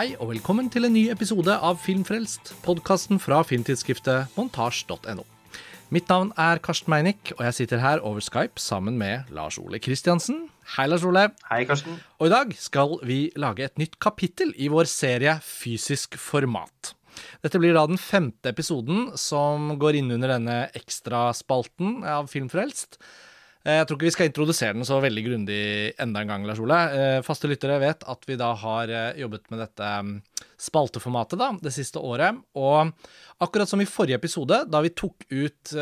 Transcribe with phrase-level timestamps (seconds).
[0.00, 5.26] Hei og velkommen til en ny episode av Filmfrelst, podkasten fra filmtidsskriftet montasj.no.
[5.92, 9.76] Mitt navn er Karsten Meinick, og jeg sitter her over Skype sammen med Lars Ole
[9.76, 10.46] Kristiansen.
[10.78, 11.26] Hei, Lars Ole.
[11.50, 12.00] Hei, Karsten.
[12.16, 16.94] Og i dag skal vi lage et nytt kapittel i vår serie Fysisk format.
[17.44, 22.96] Dette blir da den femte episoden som går inn under denne ekstraspalten av Filmfrelst.
[23.64, 25.60] Eh, Jeg tror ikke vi skal introdusere den så veldig grundig
[26.00, 26.78] enda en gang, Lars Ole.
[26.96, 30.14] Eh, Faste lyttere vet at vi da har eh, jobbet med dette mm,
[30.60, 32.40] spalteformatet da, det siste året.
[32.56, 32.92] Og
[33.44, 35.74] akkurat som i forrige episode, da vi tok ut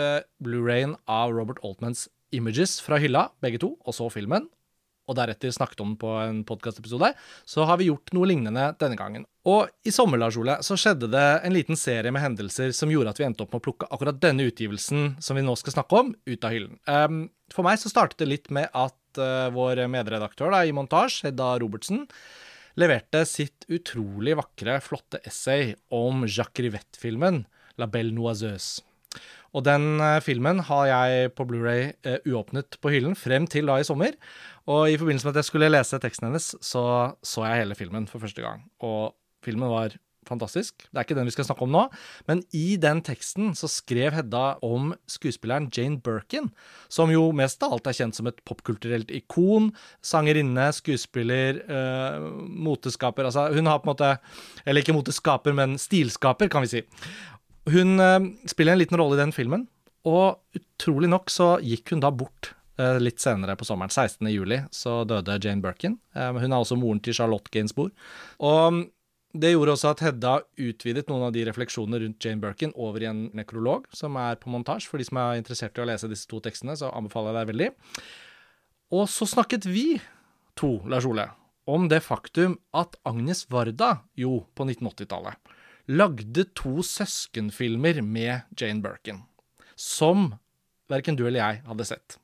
[0.42, 4.46] Blu-rayen av Robert Altmans Images fra hylla, begge to, og så filmen,
[5.08, 7.10] og deretter snakket om den på en podkastepisode,
[7.48, 9.24] så har vi gjort noe lignende denne gangen.
[9.48, 13.14] Og i sommer, Lars Ole, så skjedde det en liten serie med hendelser som gjorde
[13.14, 16.02] at vi endte opp med å plukke akkurat denne utgivelsen som vi nå skal snakke
[16.02, 16.76] om, ut av hyllen.
[16.84, 17.23] Um,
[17.54, 21.54] for meg så startet det litt med at uh, vår medredaktør da, i montasje, Hedda
[21.62, 22.04] Robertsen,
[22.78, 27.46] leverte sitt utrolig vakre, flotte essay om Jacques Rivette-filmen
[27.78, 28.84] La Belle Noiseuse.
[29.57, 33.79] Og den eh, filmen har jeg på Blu-ray uh, uåpnet på hyllen frem til da
[33.80, 34.18] i sommer.
[34.68, 36.85] Og i forbindelse med at jeg skulle lese teksten hennes, så
[37.24, 38.66] så jeg hele filmen for første gang.
[38.85, 39.96] Og filmen var
[40.29, 40.85] fantastisk.
[40.88, 41.85] Det er ikke den vi skal snakke om nå,
[42.29, 46.51] men i den teksten så skrev Hedda om skuespilleren Jane Birkin,
[46.93, 49.71] som jo mest av alt er kjent som et popkulturelt ikon.
[50.05, 52.29] Sangerinne, skuespiller, eh,
[52.68, 53.29] moteskaper.
[53.29, 54.18] Altså, hun har på en måte
[54.66, 56.83] Eller ikke moteskaper, men stilskaper, kan vi si.
[57.69, 59.66] Hun eh, spiller en liten rolle i den filmen,
[60.09, 63.93] og utrolig nok så gikk hun da bort eh, litt senere på sommeren.
[63.93, 64.28] 16.
[64.33, 65.99] juli så døde Jane Birkin.
[66.15, 67.93] Eh, hun er også moren til Charlotte Gainsbourg.
[68.39, 68.87] Og
[69.39, 73.11] det gjorde også at Hedda utvidet noen av de refleksjonene rundt Jane Birkin over i
[73.11, 74.89] en nekrolog, som er på montasje.
[74.89, 77.53] For de som er interessert i å lese disse to tekstene, så anbefaler jeg deg
[77.53, 77.69] veldig.
[78.97, 79.99] Og så snakket vi
[80.59, 81.28] to, Lars Ole,
[81.69, 85.37] om det faktum at Agnes Varda, jo, på 1980-tallet,
[85.88, 89.22] lagde to søskenfilmer med Jane Birkin,
[89.75, 90.34] som
[90.91, 92.19] verken du eller jeg hadde sett.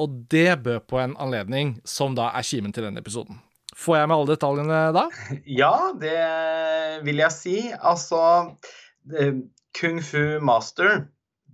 [0.00, 3.40] Og det bød på en anledning som da er kimen til denne episoden.
[3.76, 5.04] Får jeg med alle detaljene da?
[5.60, 6.16] Ja, det
[7.04, 7.56] vil jeg si.
[7.76, 8.20] Altså
[9.12, 9.44] eh,
[9.76, 11.06] Kung Fu Master,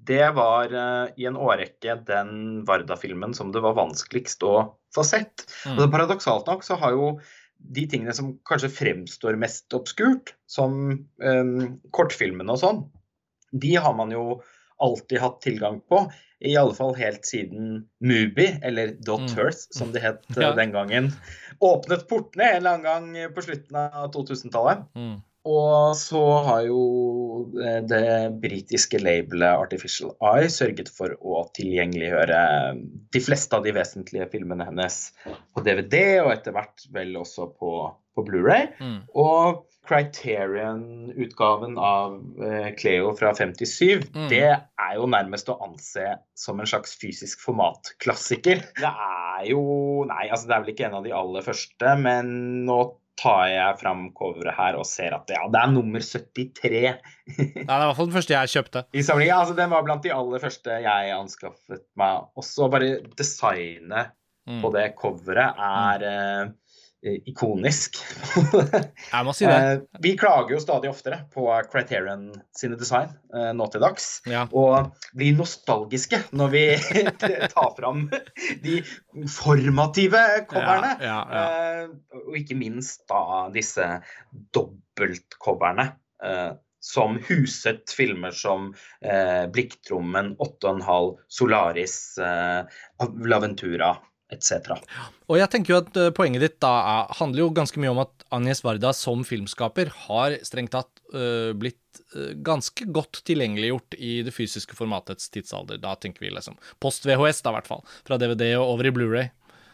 [0.07, 4.57] det var eh, i en årrekke den Varda-filmen som det var vanskeligst å
[4.95, 5.47] få sett.
[5.67, 5.77] Mm.
[5.77, 7.15] Og det Paradoksalt nok så har jo
[7.63, 10.75] de tingene som kanskje fremstår mest obskurt, som
[11.23, 12.83] um, kortfilmene og sånn,
[13.53, 14.41] de har man jo
[14.83, 16.03] alltid hatt tilgang på.
[16.43, 19.39] I alle fall helt siden Mubi, eller Dot Mm.
[19.39, 20.55] Earth, som det het eh, Ja.
[20.59, 21.13] den gangen,
[21.63, 24.83] åpnet portene en eller annen gang på slutten av 2000-tallet.
[24.99, 25.21] Mm.
[25.49, 26.83] Og så har jo
[27.59, 28.05] eh, det
[28.43, 32.43] britiske labelet Artificial Eye sørget for å tilgjengeliggjøre
[33.13, 37.75] de fleste av de vesentlige filmene hennes på DVD, og etter hvert vel også på,
[38.15, 38.71] på Blu-ray.
[38.79, 38.99] Mm.
[39.19, 44.29] Og Criterion-utgaven av eh, Cleo fra 57, Mm.
[44.31, 46.05] det er jo nærmest å anse
[46.39, 48.63] som en slags fysisk formatklassiker.
[48.79, 52.31] Det er jo Nei, altså det er vel ikke en av de aller første, men
[52.67, 52.79] nå
[53.23, 56.97] tar jeg fram coveret her og ser at ja, det er nummer 73 Nei,
[57.55, 58.83] det er i hvert fall den første jeg kjøpte.
[58.99, 59.37] i samlingen.
[59.39, 62.27] Altså, den var blant de aller første jeg anskaffet meg.
[62.37, 64.11] Også bare designet
[64.43, 64.57] Mm.
[64.59, 66.49] på det coveret er eh,
[67.03, 67.99] ikonisk.
[69.13, 69.59] Jeg må si det.
[69.59, 74.09] Eh, vi klager jo stadig oftere på Criterion sine design eh, nå til dags.
[74.31, 74.45] Ja.
[74.55, 76.65] Og blir nostalgiske når vi
[77.55, 78.07] tar fram
[78.63, 78.81] de
[79.31, 80.97] formative coverne.
[81.03, 81.47] Ja, ja.
[81.47, 83.89] Eh, og ikke minst da disse
[84.55, 85.93] dobbeltcoverne.
[86.23, 86.53] Eh,
[86.83, 88.73] som huset filmer som
[89.07, 92.67] eh, Blikktrommen, 8,5, Solaris, eh,
[93.23, 93.93] Laventura
[94.33, 94.73] etc.
[95.29, 98.01] Og jeg tenker jo at eh, poenget ditt da er, handler jo ganske mye om
[98.05, 104.15] at Agnes Varda som filmskaper har strengt tatt eh, blitt eh, ganske godt tilgjengeliggjort i
[104.27, 105.79] det fysiske formatets tidsalder.
[105.83, 107.87] Da tenker vi liksom post-VHS, da i hvert fall.
[108.09, 109.31] Fra DVD og over i Blu-ray.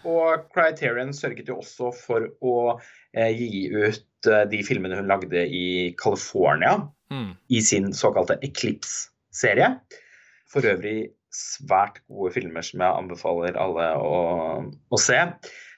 [0.08, 2.54] Og Criterion sørget jo også for å
[3.14, 7.30] eh, gi ut eh, de filmene hun lagde i California Mm.
[7.48, 9.78] i sin såkalte Eclipse-serie.
[10.52, 14.20] For øvrig svært gode filmer som jeg anbefaler alle å,
[14.64, 15.20] å se.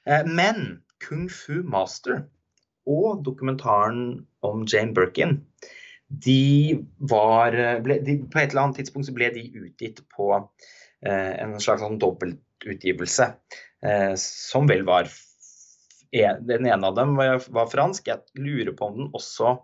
[0.06, 2.24] Eh, men Kung Fu Master
[2.90, 5.38] og dokumentaren om Jane Birkin
[6.10, 6.80] de
[7.10, 7.54] var
[7.84, 11.84] ble, de, På et eller annet tidspunkt så ble de utgitt på eh, en slags
[11.84, 13.28] sånn dobbeltutgivelse,
[13.86, 15.10] eh, som vel var
[16.10, 18.10] en, Den ene av dem var, var fransk.
[18.10, 19.54] Jeg lurer på om den også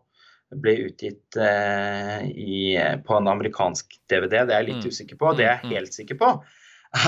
[0.54, 2.76] ble utgitt eh, i,
[3.06, 4.44] på en amerikansk DVD.
[4.46, 4.90] Det er jeg litt Mm.
[4.93, 5.32] usikker på.
[5.37, 6.31] Det jeg Mm, er helt sikker på,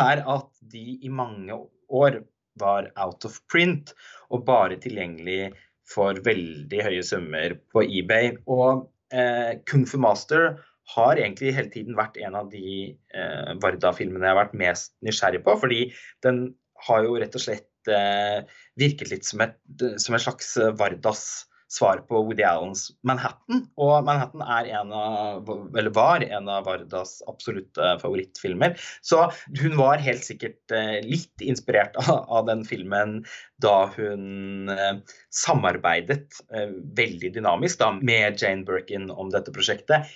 [0.02, 1.54] er at de i mange
[1.90, 2.24] år
[2.58, 3.94] var out of print
[4.30, 5.52] og bare tilgjengelig
[5.88, 8.36] for veldig høye summer på eBay.
[8.46, 10.58] Og eh, Kung Fu Master
[10.96, 15.44] har egentlig hele tiden vært en av de eh, Varda-filmene jeg har vært mest nysgjerrig
[15.44, 15.54] på.
[15.60, 15.92] Fordi
[16.24, 16.54] den
[16.88, 18.42] har jo rett og slett eh,
[18.76, 19.56] virket litt som et,
[20.02, 23.66] som et slags Vardas svar på Woody Allens Manhattan.
[23.80, 28.78] Og Manhattan er en av, eller var en av Vardas absolutte favorittfilmer.
[29.04, 29.26] Så
[29.60, 33.20] hun var helt sikkert eh, litt inspirert av, av den filmen
[33.62, 35.02] da hun eh,
[35.34, 40.08] samarbeidet eh, veldig dynamisk da, med Jane Birkin om dette prosjektet.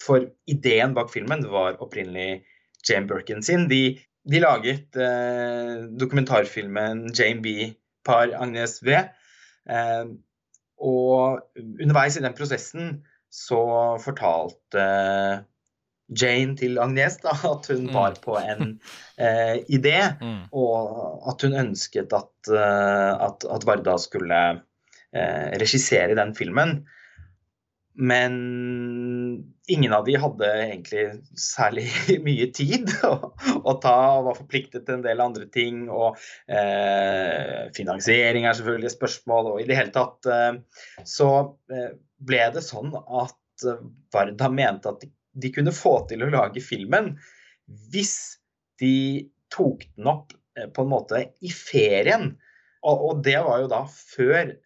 [0.00, 2.44] For ideen bak filmen var opprinnelig
[2.86, 3.66] Jane Birkin sin.
[3.68, 3.98] De,
[4.30, 7.72] de laget eh, dokumentarfilmen Jane B.
[8.06, 8.94] par Agnes V.
[9.68, 10.04] Eh,
[10.80, 11.40] og
[11.82, 13.00] underveis i den prosessen
[13.30, 13.60] så
[14.02, 14.84] fortalte
[16.10, 17.92] Jane til Agnes da, at hun mm.
[17.94, 18.72] var på en
[19.20, 20.48] eh, idé, mm.
[20.50, 24.40] og at hun ønsket at, uh, at, at Varda skulle
[25.14, 26.80] eh, regissere den filmen.
[28.00, 31.02] Men ingen av de hadde egentlig
[31.38, 31.86] særlig
[32.26, 35.84] mye tid å, å ta, var forpliktet til en del andre ting.
[35.92, 36.16] Og
[36.48, 40.60] eh, finansiering er selvfølgelig et spørsmål, og i det hele tatt eh,
[41.04, 41.30] så
[41.72, 41.92] eh,
[42.24, 46.64] ble det sånn at eh, Varda mente at de, de, kunne få til å lage
[46.64, 47.12] filmen
[47.92, 48.16] hvis
[48.80, 52.30] de tok den opp eh, på en måte i ferien.
[52.80, 54.56] Og, og det var jo da før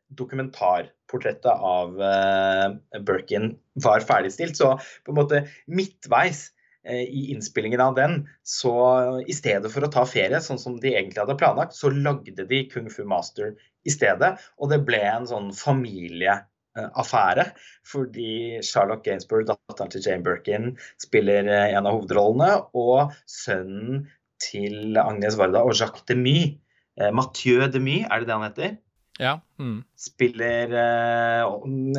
[1.04, 4.56] dokumentarportrettet av uh, Birkin var ferdigstilt.
[4.56, 6.50] Så på en måte midtveis
[6.88, 10.94] uh, i innspillingen av den, så i stedet for å ta ferie, sånn som de
[10.94, 13.54] egentlig hadde planlagt, så lagde de Kung Fu Master
[13.84, 14.38] i stedet.
[14.58, 17.52] Og det ble en sånn familieaffære.
[17.86, 22.66] Fordi Charlotte Gainsbourg, datteren til Jane Birkin, spiller en av hovedrollene.
[22.74, 24.06] Og sønnen
[24.42, 26.58] til Agnes Varda og Jacques Demy
[26.94, 28.74] Eh, Mathieu Demy, er det det han heter?
[29.18, 29.40] Ja.
[29.58, 29.84] Mm.
[29.98, 31.44] Spiller eh,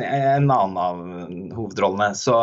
[0.04, 1.00] en annen av
[1.56, 2.14] hovedrollene.
[2.14, 2.34] Så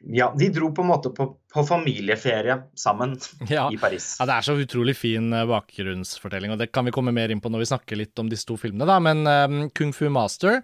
[0.00, 3.16] ja, de dro på en måte på, på familieferie sammen
[3.48, 3.68] ja.
[3.72, 4.16] i Paris.
[4.20, 7.42] Ja, Det er så utrolig fin eh, bakgrunnsfortelling, og det kan vi komme mer inn
[7.42, 8.88] på når vi snakker litt om disse to filmene.
[8.88, 10.62] da, Men um, Kung Fu Master,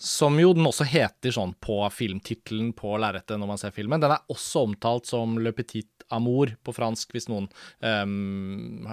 [0.00, 4.14] som jo den også heter sånn på filmtittelen på lerretet når man ser filmen, den
[4.14, 7.46] er også omtalt som Le Petit Amour på fransk, hvis noen
[7.84, 8.88] um,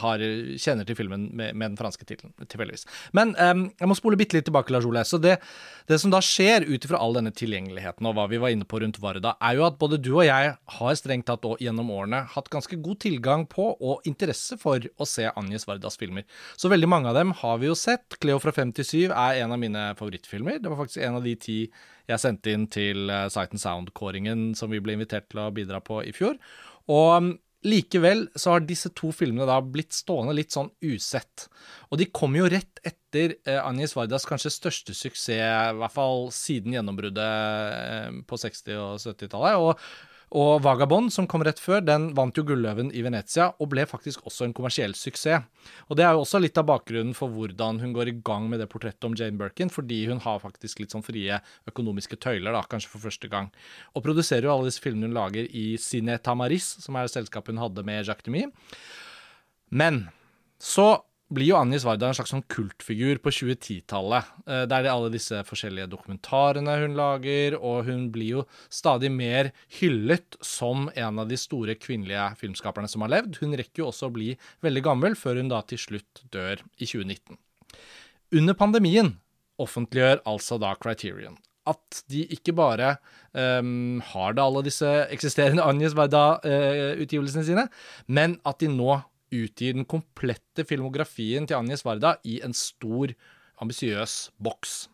[0.00, 0.22] har,
[0.58, 2.86] kjenner til filmen med, med den franske tittelen, tilfeldigvis.
[3.16, 5.04] Men um, jeg må spole bitte litt tilbake, Lars Ole.
[5.06, 5.36] Så det,
[5.90, 8.80] det som da skjer ut ifra all denne tilgjengeligheten og hva vi var inne på
[8.82, 12.50] rundt Varda, er jo at både du og jeg har strengt tatt gjennom årene hatt
[12.52, 16.22] ganske god tilgang på og interesse for å se Agnes Vardas filmer.
[16.56, 18.20] Så veldig mange av dem har vi jo sett.
[18.22, 20.60] Cleo fra 57 er en av mine favorittfilmer.
[20.62, 21.58] Det var faktisk en av de ti
[22.06, 25.82] jeg sendte inn til uh, Sight and Sound-kåringen som vi ble invitert til å bidra
[25.82, 26.38] på i fjor.
[26.92, 27.32] Og um,
[27.66, 31.48] likevel så har disse to filmene da blitt stående litt sånn usett.
[31.90, 36.28] Og de kom jo rett etter uh, Agnes Vardas kanskje største suksess, i hvert fall
[36.34, 39.58] siden gjennombruddet uh, på 60- og 70-tallet.
[39.58, 43.86] Og og Vagabond, som kom rett før, den vant jo Gulløven i Venezia, og ble
[43.88, 45.46] faktisk også en kommersiell suksess.
[45.88, 48.60] Og det er jo også litt av bakgrunnen for hvordan hun går i gang med
[48.60, 51.40] det portrettet om Jane Birkin, fordi hun har faktisk litt sånn frie
[51.70, 53.48] økonomiske tøyler, da, kanskje for første gang.
[53.96, 57.64] Og produserer jo alle disse filmene hun lager i Cine Tamaris, som er selskapet hun
[57.64, 58.44] hadde med Jacques Demy.
[59.72, 60.04] Men
[60.60, 60.98] så
[61.32, 64.28] blir jo Annie Svarda en slags sånn kultfigur på 2010-tallet.
[64.46, 69.50] Eh, det er alle disse forskjellige dokumentarene hun lager, og hun blir jo stadig mer
[69.80, 73.40] hyllet som en av de store kvinnelige filmskaperne som har levd.
[73.42, 74.34] Hun rekker jo også å bli
[74.66, 77.40] veldig gammel, før hun da til slutt dør i 2019.
[78.36, 79.16] Under pandemien
[79.62, 82.92] offentliggjør altså da Criterion at de ikke bare
[83.34, 87.64] um, har da alle disse eksisterende Agnes Varda-utgivelsene uh, sine,
[88.06, 89.00] men at de nå
[89.34, 93.14] utgir den komplette filmografien til Agnes Varda i en stor,
[93.62, 94.86] ambisiøs boks.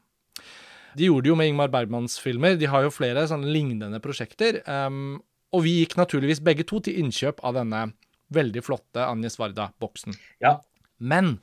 [0.96, 2.56] De gjorde det jo med Ingmar Bergmans filmer.
[2.60, 4.60] De har jo flere sånne lignende prosjekter.
[4.68, 5.20] Um,
[5.52, 7.86] og vi gikk naturligvis begge to til innkjøp av denne
[8.32, 10.16] veldig flotte Agnes Varda-boksen.
[10.44, 10.58] Ja.
[11.02, 11.38] Men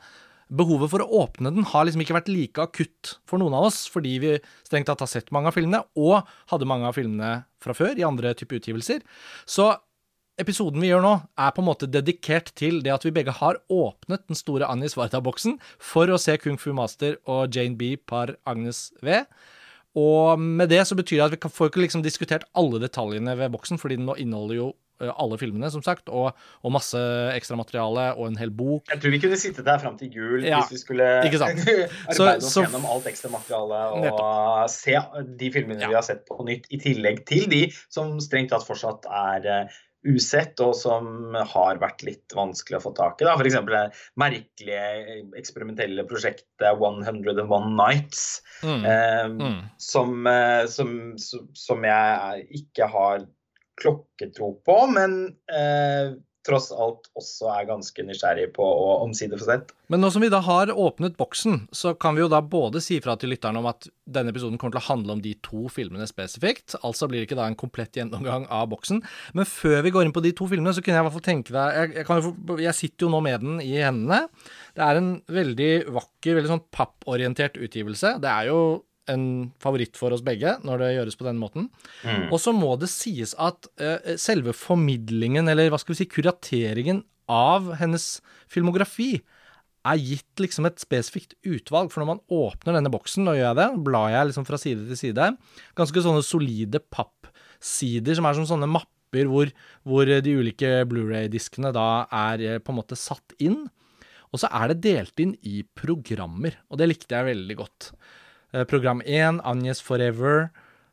[0.50, 3.84] behovet for å åpne den har liksom ikke vært like akutt for noen av oss,
[3.91, 4.31] fordi vi
[4.65, 8.08] strengt tatt har sett mange av filmene, og hadde mange av filmene fra før i
[8.08, 9.05] andre type utgivelser.
[9.50, 9.69] Så
[10.39, 13.60] episoden vi gjør nå, er på en måte dedikert til det at vi begge har
[13.69, 15.58] åpnet den store Annie Warta-boksen
[15.91, 19.22] for å se Kung Fu Master og Jane B par Agnes V.
[20.00, 23.51] Og med det så betyr det at vi får ikke liksom diskutert alle detaljene ved
[23.55, 24.69] boksen, fordi den nå inneholder jo
[25.00, 27.00] alle filmene, som sagt, og, og masse
[27.31, 28.89] ekstramateriale og en hel bok.
[28.91, 32.27] Jeg tror vi kunne sittet der fram til jul ja, hvis vi skulle arbeide så,
[32.34, 34.74] oss så, gjennom alt ekstramaterialet og nettopp.
[34.75, 34.98] se
[35.39, 35.91] de filmene ja.
[35.91, 39.72] vi har sett på nytt, i tillegg til de som strengt tatt fortsatt er
[40.08, 43.27] usett, og som har vært litt vanskelig å få tak i.
[43.27, 43.58] F.eks.
[43.68, 43.82] det
[44.20, 48.86] merkelige eksperimentelle prosjektet 101 Nights, Mm.
[48.86, 49.60] eh, Mm.
[49.77, 53.27] som, eh, som, som, som jeg ikke har
[53.79, 56.15] klokketro på, men eh,
[56.50, 59.74] tross alt også er ganske nysgjerrig på å omsider få sett.
[59.89, 63.00] Men nå som vi da har åpnet boksen, så kan vi jo da både si
[63.01, 66.06] fra til lytterne om at denne episoden kommer til å handle om de to filmene
[66.10, 66.75] spesifikt.
[66.86, 69.01] Altså blir det ikke da en komplett gjennomgang av boksen.
[69.38, 71.27] Men før vi går inn på de to filmene, så kunne jeg i hvert fall
[71.29, 74.25] tenke deg Jeg, jeg, kan jeg sitter jo nå med den i hendene.
[74.77, 78.18] Det er en veldig vakker, veldig sånn papporientert utgivelse.
[78.22, 78.62] Det er jo
[79.12, 79.25] en
[79.62, 81.70] favoritt for oss begge når det gjøres på den måten.
[82.04, 82.30] Mm.
[82.30, 87.04] Og så må det sies at uh, selve formidlingen, eller hva skal vi si, kurateringen
[87.30, 88.18] av hennes
[88.50, 89.20] filmografi
[89.88, 91.92] er gitt liksom et spesifikt utvalg.
[91.92, 94.88] For når man åpner denne boksen, nå gjør jeg det, blar jeg liksom fra side
[94.89, 95.34] til side,
[95.80, 99.51] ganske sånne solide pappsider som er som sånne mapper hvor,
[99.88, 103.63] hvor de ulike Blu-ray-diskene da er eh, på en måte satt inn.
[104.30, 107.92] Og så er det delt inn i programmer, og det likte jeg veldig godt.
[108.51, 110.50] Eh, Program 1, Agnes Forever.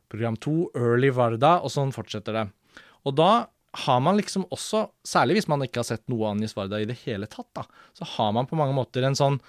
[0.09, 2.47] Program 2, Early Varda, og sånn fortsetter det.
[3.07, 3.31] Og da
[3.85, 7.01] har man liksom også, særlig hvis man ikke har sett noe Agnes Varda i det
[7.03, 7.65] hele tatt, da,
[7.97, 9.41] så har man på mange måter en sånn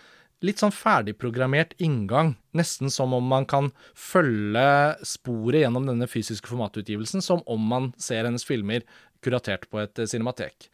[0.45, 2.37] litt sånn ferdigprogrammert inngang.
[2.55, 8.27] Nesten som om man kan følge sporet gjennom denne fysiske formatutgivelsen, som om man ser
[8.27, 8.87] hennes filmer
[9.25, 10.69] kuratert på et cinematek.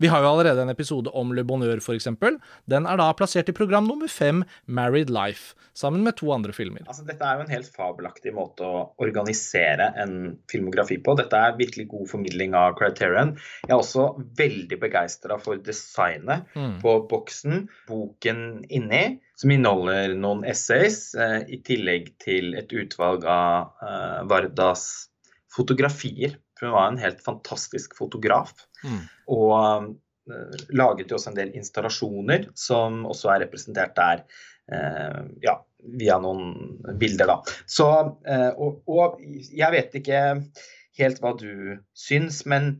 [0.00, 2.06] Vi har jo allerede en episode om Le Bonheur, f.eks.
[2.72, 6.86] Den er da plassert i program nummer fem, Married Life, sammen med to andre filmer.
[6.88, 10.14] Altså, dette er jo en helt fabelaktig måte å organisere en
[10.50, 11.14] filmografi på.
[11.20, 13.34] Dette er virkelig god formidling av Criterion.
[13.66, 14.06] Jeg er også
[14.40, 16.80] veldig begeistra for designet Mm.
[16.80, 23.72] på boksen, boken inni, som inneholder noen essays, eh, i tillegg til et utvalg av
[23.82, 25.08] eh, Vardas
[25.54, 26.36] fotografier.
[26.58, 28.52] For hun var en helt fantastisk fotograf.
[28.84, 29.02] Mm.
[29.36, 29.56] Og
[30.30, 34.24] eh, laget jo også en del installasjoner som også er representert der.
[34.72, 35.58] eh, ja,
[36.00, 37.56] via noen bilder, da.
[37.68, 37.88] Så,
[38.28, 40.22] eh, og, og jeg vet ikke
[41.00, 42.74] helt hva du syns, men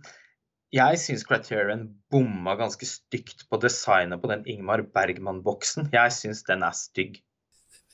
[0.74, 5.90] jeg syns Criterion bomma ganske stygt på designet på den Ingmar Bergman-boksen.
[5.94, 7.18] Jeg syns den er stygg.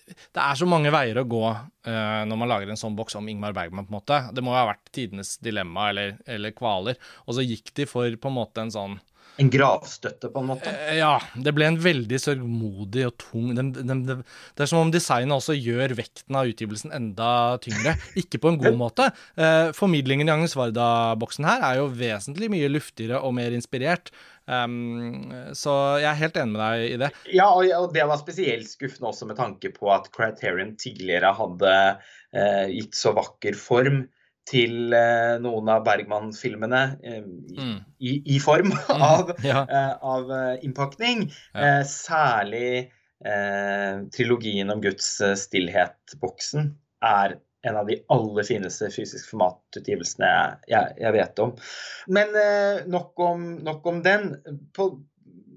[0.07, 3.27] Det er så mange veier å gå uh, når man lager en sånn boks om
[3.31, 4.23] Ingmar Bergman, på en måte.
[4.35, 6.99] Det må jo ha vært tidenes dilemma eller, eller kvaler.
[7.27, 8.99] Og så gikk de for på en måte en sånn
[9.43, 10.71] En gravstøtte, på en måte.
[10.71, 14.17] Uh, Ja, det ble en veldig sørgmodig og tung de, de, de,
[14.57, 17.33] Det er som om designet også gjør vekten av utgivelsen enda
[17.65, 17.97] tyngre.
[18.23, 19.11] Ikke på en god måte.
[19.35, 24.15] Uh, formidlingen i Agnes Varda-boksen her er jo vesentlig mye luftigere og mer inspirert.
[24.47, 27.09] Um, så jeg er helt enig med deg i det.
[27.35, 32.67] Ja, og, det var spesielt skuffende også med tanke på at Criterion tidligere hadde uh,
[32.71, 34.05] gitt så vakker form
[34.47, 37.81] til uh, noen av Bergman-filmene uh, i, Mm.
[37.99, 39.65] i, i form av, Ja.
[39.67, 40.31] eh, av
[40.63, 41.27] innpakning.
[41.55, 41.81] Ja.
[41.89, 42.93] Særlig
[44.13, 45.07] trilogien om Guds
[45.41, 46.67] stillhet-boksen
[47.01, 51.55] er en av de aller fineste fysisk formatutgivelsene jeg, jeg, jeg vet om.
[52.19, 54.29] Men eh, nok, om, nok om den.
[54.77, 54.91] På,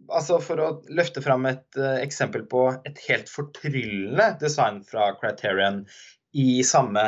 [0.10, 5.84] altså For å løfte fram et eh, eksempel på et helt fortryllende design fra Criterion
[6.34, 7.06] i, samme,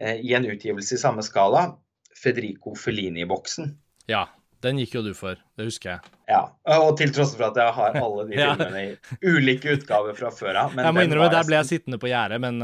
[0.00, 1.70] eh, i en utgivelse i samme skala,
[2.16, 3.76] Federico Fellini-boksen.
[4.10, 4.28] ja.
[4.58, 6.08] Den gikk jo du for, det husker jeg.
[6.26, 6.40] Ja,
[6.74, 10.58] og til tross for at jeg har alle de filmene i ulike utgaver fra før
[10.64, 10.74] av.
[10.74, 12.58] Jeg må innrømme, der ble jeg sittende på gjerdet, men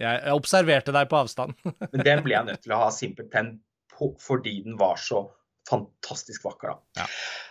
[0.00, 1.56] jeg, jeg observerte deg på avstand.
[1.92, 3.52] Men den ble jeg nødt til å ha simpelthen
[3.92, 5.26] på, fordi den var så
[5.68, 6.72] fantastisk vakker.
[6.72, 7.02] Da.
[7.02, 7.08] Ja.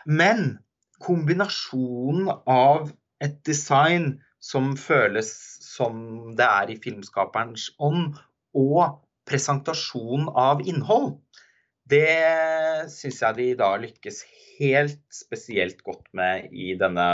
[0.09, 0.57] Men
[1.03, 2.89] kombinasjonen av
[3.23, 5.29] et design som føles
[5.63, 8.17] som det er i filmskaperens ånd,
[8.57, 11.19] og presentasjon av innhold,
[11.89, 14.23] det syns jeg de da lykkes
[14.59, 17.09] helt spesielt godt med i denne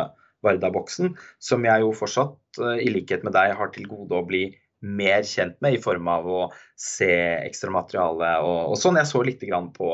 [0.46, 4.44] Varda-boksen, som jeg jo fortsatt, eh, i likhet med deg, har til gode å bli
[4.82, 6.39] mer kjent med i form av å
[6.79, 7.08] se
[7.46, 9.00] ekstra materiale og, og sånn.
[9.00, 9.91] Jeg så litt grann på,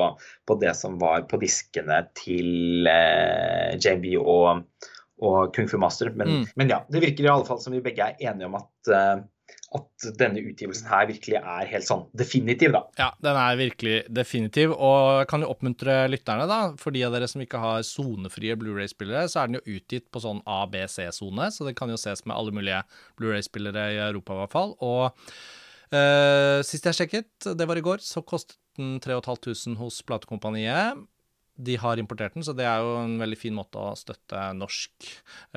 [0.48, 4.66] på det som var på diskene til eh, JB og,
[5.22, 6.12] og Kung Fu Master.
[6.16, 6.48] Men, Mm.
[6.56, 9.22] men ja, det virker i alle fall som vi begge er enige om at, eh,
[9.72, 12.82] at denne utgivelsen her virkelig er helt sånn definitiv, da.
[13.00, 16.60] Ja, den er virkelig definitiv, og jeg kan jo oppmuntre lytterne, da.
[16.82, 20.24] For de av dere som ikke har sonefrie Blu-ray-spillere, så er den jo utgitt på
[20.24, 22.82] sånn ABC-sone, så det kan jo ses med alle mulige
[23.20, 24.76] Blu-ray-spillere i Europa, i hvert fall.
[24.84, 25.08] Og
[25.96, 31.00] øh, sist jeg sjekket, det var i går, så kostet den 3500 hos platekompaniet.
[31.56, 35.08] De har importert den, så det er jo en veldig fin måte å støtte norsk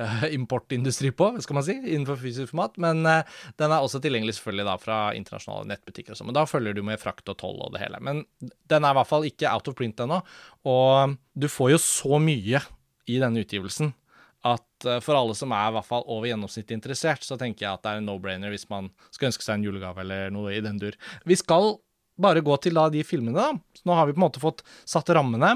[0.01, 2.77] uh, importindustri på, skal man si, innenfor fysisk format.
[2.81, 6.29] Men uh, den er også tilgjengelig selvfølgelig da fra internasjonale nettbutikker og sånn.
[6.31, 8.01] Men da følger du med frakt og toll og det hele.
[8.03, 10.21] Men den er i hvert fall ikke out of print ennå.
[10.69, 12.61] Og du får jo så mye
[13.09, 13.93] i denne utgivelsen
[14.45, 17.73] at uh, for alle som er i hvert fall over gjennomsnittet interessert, så tenker jeg
[17.73, 20.61] at det er en no-brainer hvis man skal ønske seg en julegave eller noe i
[20.61, 20.97] den dur.
[21.25, 21.79] Vi skal
[22.21, 23.75] bare gå til da de filmene, da.
[23.75, 25.51] Så nå har vi på en måte fått satt rammene.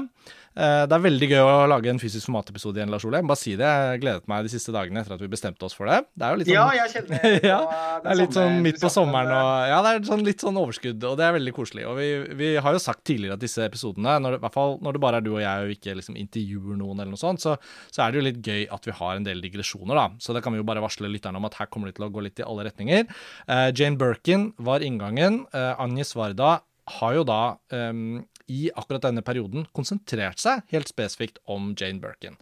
[0.58, 3.20] Eh, det er veldig gøy å lage en fysisk format-episode igjen, Lars Ole.
[3.22, 3.66] Bare si det.
[3.68, 6.00] Jeg gledet meg de siste dagene etter at vi bestemte oss for det.
[6.10, 7.50] Det er jo litt sånn, ja, jeg kjenner det.
[7.52, 7.58] ja,
[8.02, 11.06] det er litt sånn midt på sommeren og Ja, det er sånn, litt sånn overskudd,
[11.06, 11.84] og det er veldig koselig.
[11.86, 12.08] Og vi,
[12.40, 15.02] vi har jo sagt tidligere at disse episodene, når det, i hvert fall når det
[15.04, 17.54] bare er du og jeg og ikke liksom intervjuer noen eller noe sånt, så,
[17.94, 20.08] så er det jo litt gøy at vi har en del digresjoner, da.
[20.18, 22.10] Så det kan vi jo bare varsle lytterne om at her kommer det til å
[22.10, 23.06] gå litt i alle retninger.
[23.46, 25.44] Uh, Jane Birkin var inngangen.
[25.54, 26.58] Uh, Anje Svarda
[26.90, 27.40] har jo da
[27.70, 32.36] um, i akkurat denne perioden konsentrert seg helt spesifikt om Jane Birkin.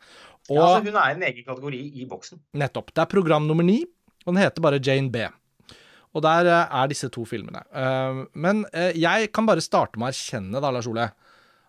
[0.48, 2.40] Og, ja, altså Hun er en egen kategori i boksen.
[2.56, 2.94] Nettopp.
[2.94, 3.82] Det er program nummer ni,
[4.24, 5.26] og den heter bare Jane B.
[6.16, 7.60] Og der uh, er disse to filmene.
[7.68, 11.10] Uh, men uh, jeg kan bare starte med å erkjenne, da, Lars Ole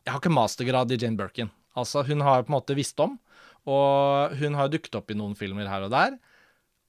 [0.05, 1.51] Jeg har ikke mastergrad i Jane Birkin.
[1.77, 3.17] Altså, hun har på en måte visst om,
[3.69, 6.15] og hun har dukket opp i noen filmer her og der.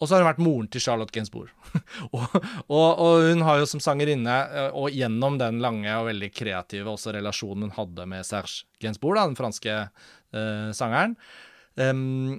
[0.01, 1.51] Og så har hun vært moren til Charlotte Gainsbourg.
[2.17, 2.37] og,
[2.73, 6.95] og, og, hun har jo som sangerinne, eh, og gjennom den lange og veldig kreative
[6.95, 11.19] også relasjonen hun hadde med Serge Gainsbourg, da, den franske uh, sangeren,
[11.77, 12.39] um,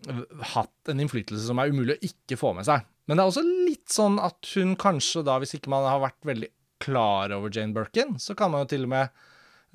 [0.56, 2.88] hatt en innflytelse som er umulig å ikke få med seg.
[3.06, 6.32] Men det er også litt sånn at hun kanskje da, hvis ikke man har vært
[6.32, 6.50] veldig
[6.82, 9.14] klar over Jane Birkin, så kan man jo til og med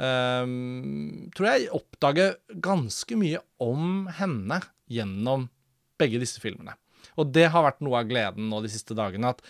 [0.03, 2.33] um, tror jeg oppdage
[2.65, 4.59] ganske mye om henne
[4.91, 5.47] gjennom
[6.01, 6.75] begge disse filmene.
[7.17, 9.35] Og det har vært noe av gleden nå de siste dagene.
[9.35, 9.43] at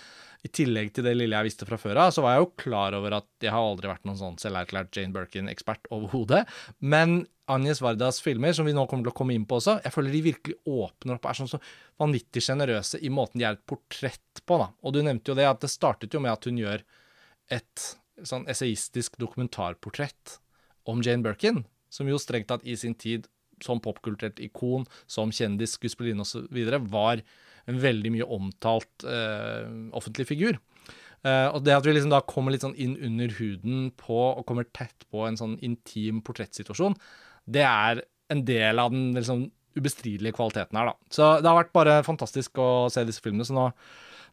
[0.46, 2.94] i tillegg til det lille jeg visste fra før av, så var jeg jo klar
[2.94, 6.44] over at jeg har aldri vært noen sånn selverklært Jane Birkin-ekspert overhodet.
[6.78, 9.94] Men Agnes Vardas filmer, som vi nå kommer til å komme inn på også, jeg
[9.94, 11.60] føler de virkelig åpner opp og er sånn så
[12.02, 14.58] vanvittig sjenerøse i måten de er et portrett på.
[14.62, 14.70] da.
[14.82, 16.84] Og du nevnte jo det, at det startet jo med at hun gjør
[17.54, 17.86] et
[18.26, 20.38] sånn essayistisk dokumentarportrett
[20.90, 23.26] om Jane Birkin, som jo strengt tatt i sin tid
[23.62, 26.50] som popkulturelt ikon, som kjendis, skuespillerinne osv.
[26.92, 27.22] var
[27.70, 30.58] en veldig mye omtalt eh, offentlig figur.
[31.26, 34.44] Eh, og det at vi liksom da kommer litt sånn inn under huden på og
[34.48, 36.96] kommer tett på en sånn intim portrettsituasjon,
[37.46, 41.10] det er en del av den liksom ubestridelige kvaliteten her, da.
[41.12, 43.44] Så det har vært bare fantastisk å se disse filmene.
[43.46, 43.66] Så nå,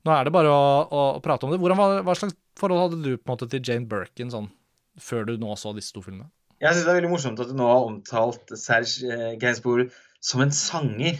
[0.07, 1.59] nå er det bare å, å, å prate om det.
[1.61, 4.47] Hvordan, hva, hva, slags forhold hadde du på en måte til Jane Birkin sånn,
[5.01, 6.29] før du nå så disse to filmene?
[6.63, 9.91] Jeg syns det er veldig morsomt at du nå har omtalt Serge eh, Gainsbourg
[10.23, 11.17] som en sanger.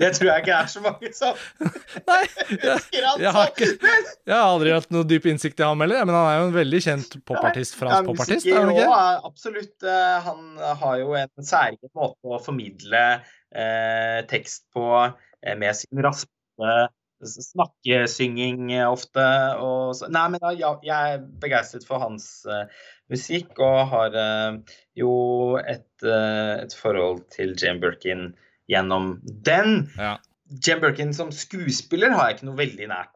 [0.00, 1.36] Det tror jeg ikke er så mange som
[2.10, 2.78] Nei, jeg,
[3.20, 6.30] jeg, har ikke, jeg har aldri hatt noe dyp innsikt i ham heller, men han
[6.30, 8.48] er jo en veldig kjent popartist, fransk popartist.
[8.48, 8.88] Er han ikke?
[9.28, 9.76] absolutt.
[9.84, 16.04] Eh, han har jo en særegen måte å formidle eh, tekst på eh, med sin
[16.04, 16.74] raspe
[17.24, 19.24] snakkesynging ofte.
[19.62, 22.64] Og så, nei, men ja, jeg er begeistret for hans uh,
[23.12, 25.12] musikk og har uh, jo
[25.60, 28.30] et, uh, et, forhold til Jane Birkin
[28.70, 29.90] gjennom den.
[29.98, 30.16] Ja.
[30.60, 33.12] Jane Birkin som skuespiller har jeg ikke noe veldig nært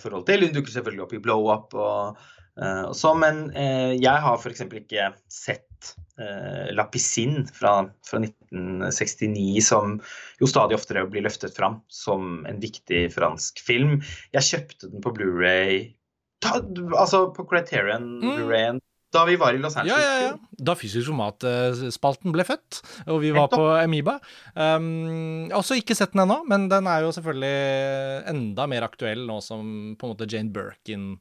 [0.00, 0.46] forhold til.
[0.46, 2.20] Hun dukker selvfølgelig opp i Blow Up og,
[2.56, 4.62] og så, men jeg har f.eks.
[4.64, 5.90] ikke sett
[6.20, 7.74] eh, La Piscine fra,
[8.06, 9.98] fra, 1969, som
[10.40, 13.98] jo stadig oftere blir løftet fram som en viktig fransk film.
[14.36, 15.90] Jeg kjøpte den på Blu-ray
[16.40, 18.22] Altså på Criterion mm.
[18.24, 18.78] Blu-rayen
[19.14, 19.98] da vi var i Los Angeles.
[19.98, 20.62] Ja, ja, ja.
[20.70, 24.18] Da fysisk format-spalten ble født, og vi var på Amiba.
[24.54, 29.40] Um, også ikke sett den ennå, men den er jo selvfølgelig enda mer aktuell nå
[29.44, 31.14] som på en måte Jane Birkin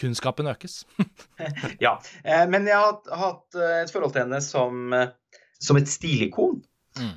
[0.00, 0.82] kunnskapen økes.
[1.84, 1.96] ja.
[2.24, 5.12] Eh, men jeg har hatt eh, et forhold til henne som, eh,
[5.60, 6.60] som et stilikon.
[6.98, 7.12] Mm.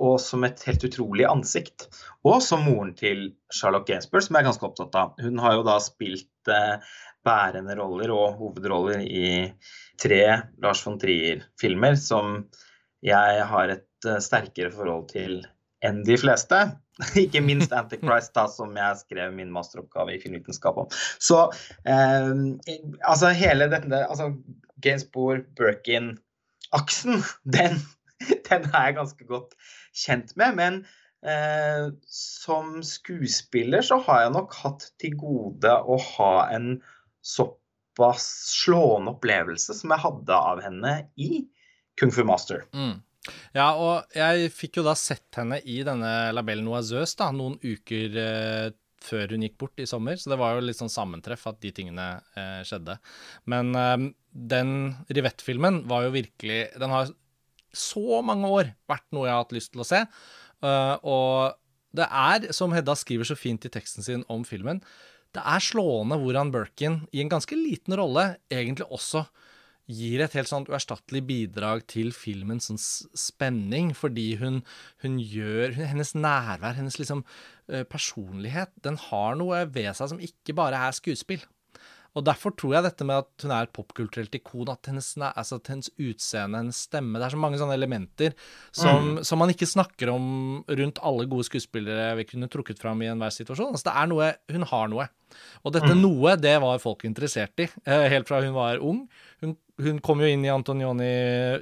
[0.00, 1.90] Og som et helt utrolig ansikt.
[2.24, 5.12] Og som moren til Charlotte Gainsborough, som jeg er ganske opptatt av.
[5.20, 6.50] Hun har jo da spilt
[7.26, 9.50] bærende roller og hovedroller i
[10.00, 10.22] tre
[10.62, 12.44] Lars von Trier-filmer som
[13.04, 15.42] jeg har et sterkere forhold til
[15.84, 16.58] enn de fleste.
[17.22, 20.90] Ikke minst Antichrist, da, som jeg skrev min masteroppgave i filmvitenskap om.
[21.22, 21.46] Så
[21.88, 22.32] eh,
[23.00, 24.32] altså hele dette altså
[24.84, 27.22] Gainsbourg, Birkin-aksen,
[27.56, 27.80] den,
[28.48, 29.56] den, er jeg ganske godt
[29.96, 30.56] kjent med.
[30.60, 30.80] Men
[31.24, 36.74] eh, som skuespiller så har jeg nok hatt til gode å ha en
[37.24, 38.26] såpass
[38.62, 41.44] slående opplevelse som jeg hadde av henne i
[42.00, 42.64] Kung Fu Master.
[42.72, 42.98] Mm.
[43.52, 48.16] Ja, og jeg fikk jo da sett henne i denne Labelle Noiseuse da, noen uker
[48.16, 48.70] eh,
[49.04, 51.72] før hun gikk bort i sommer, så det var jo litt sånn sammentreff at de
[51.76, 52.96] tingene eh, skjedde.
[53.52, 53.96] Men eh,
[54.30, 54.74] den
[55.10, 57.10] Rivette-filmen var jo virkelig Den har
[57.76, 60.00] så mange år vært noe jeg har hatt lyst til å se.
[60.60, 61.58] Uh, og
[61.96, 64.82] det er, som Hedda skriver så fint i teksten sin om filmen,
[65.36, 69.24] det er slående hvordan Birkin i en ganske liten rolle egentlig også
[69.90, 74.60] gir et helt sånt uerstattelig bidrag til filmens sånn spenning, fordi hun,
[75.02, 77.24] hun gjør Hennes nærvær, hennes liksom
[77.70, 81.42] eh, personlighet, den har noe ved seg som ikke bare er skuespill.
[82.18, 85.60] Og derfor tror jeg dette med at hun er et popkulturelt ikon, at hennes, altså,
[85.60, 88.34] at hennes, utseende, hennes stemme Det er så mange sånne elementer
[88.72, 89.22] som, mm.
[89.26, 90.26] som, man ikke snakker om
[90.66, 93.74] rundt alle gode skuespillere vi kunne trukket fram i enhver situasjon.
[93.76, 95.08] Altså, det er noe Hun har noe.
[95.62, 96.00] Og dette mm.
[96.02, 99.04] noe, det var folk interessert i, eh, helt fra hun var ung.
[99.44, 101.10] Hun, hun kom jo inn i Antonioni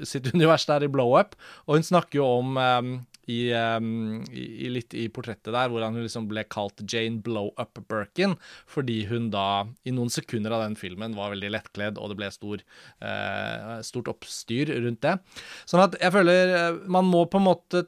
[0.08, 2.94] sitt univers der i Blow Up, og hun snakker jo om um,
[3.28, 7.78] i, um, i, litt i portrettet der, hvordan hun liksom ble kalt Jane Blow Up
[7.90, 8.36] Birkin,
[8.70, 12.30] fordi hun da, i noen sekunder av den filmen, var veldig lettkledd, og det ble
[12.34, 12.64] stor,
[13.04, 15.18] uh, stort oppstyr rundt det.
[15.68, 17.86] Sånn at jeg føler eh, man må på en måte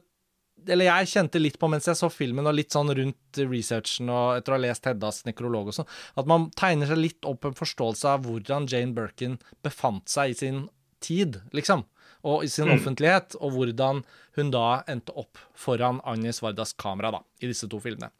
[0.69, 4.35] eller jeg kjente litt på mens jeg så filmen, og litt sånn rundt researchen og
[4.37, 5.89] etter å ha lest Heddas nekrolog og sånn,
[6.21, 10.37] at man tegner seg litt opp en forståelse av hvordan Jane Birkin befant seg i
[10.37, 10.61] sin
[11.01, 11.87] tid, liksom
[12.23, 12.75] og i sin mm.
[12.77, 14.03] offentlighet, og hvordan
[14.37, 18.11] hun da endte opp foran Agnes Vardas kamera da, i disse to filmene.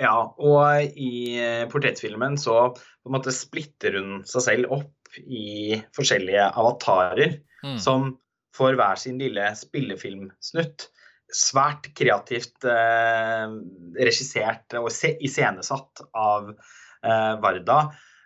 [0.00, 5.78] Ja, og i eh, portrettfilmen så på en måte splitter hun seg selv opp i
[5.94, 7.78] forskjellige avatarer mm.
[7.78, 8.16] som
[8.54, 10.88] får hver sin lille spillefilmsnutt.
[11.34, 13.54] Svært kreativt eh,
[13.98, 17.78] regissert og iscenesatt av eh, Varda.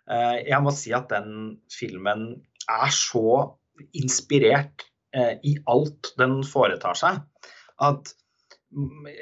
[0.09, 2.31] Eh, jeg må si at den filmen
[2.69, 3.55] er så
[3.97, 7.23] inspirert i alt den foretar seg.
[7.81, 8.13] At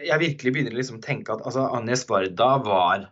[0.07, 3.09] jeg virkelig begynner å liksom tenke at altså, Agnes Varda var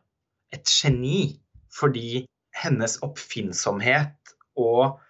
[0.55, 1.37] et geni
[1.75, 5.01] fordi hennes oppfinnsomhet og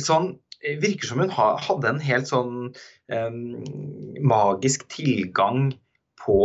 [0.00, 0.34] sånn
[0.64, 2.52] Virker som hun hadde en helt sånn
[3.12, 3.40] um,
[4.24, 5.74] magisk tilgang
[6.22, 6.38] på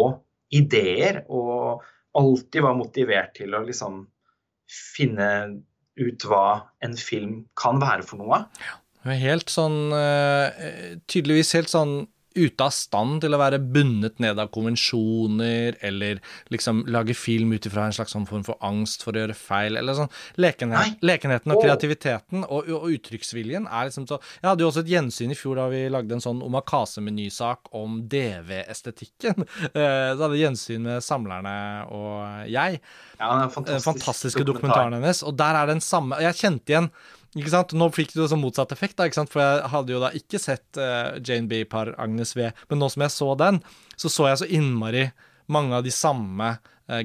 [0.52, 1.86] ideer og
[2.20, 4.02] alltid var motivert til å liksom
[4.68, 5.30] finne
[6.00, 6.44] ut hva
[6.84, 8.42] en film kan være for noe.
[9.04, 12.02] Hun er helt sånn uh, Tydeligvis helt sånn
[12.38, 16.20] ute av stand til å være bundet ned av konvensjoner, eller
[16.54, 19.80] liksom lage film ut ifra en slags sånn form for angst for å gjøre feil,
[19.80, 20.12] eller sånn.
[20.42, 24.92] Lekenhet, lekenheten og kreativiteten og, og, uttrykksviljen er liksom så Jeg hadde jo også et
[24.94, 29.46] gjensyn i fjor da vi lagde en sånn omakase-menysak om DV-estetikken.
[29.80, 31.52] Eh, så hadde gjensyn med Samlerne
[31.94, 32.80] og jeg.
[33.20, 35.22] Ja, den fantastisk fantastiske dokumentaren hennes.
[35.28, 36.90] Og der er den samme Jeg kjente igjen
[37.38, 37.76] ikke sant?
[37.78, 39.32] Nå fikk du sånn motsatt effekt, da, ikke sant?
[39.34, 41.62] for jeg hadde jo da ikke sett uh, Jane B.
[41.70, 42.50] par Agnes V.
[42.72, 43.62] Men nå som jeg så den,
[44.00, 45.10] så så jeg så innmari
[45.50, 46.56] mange av de samme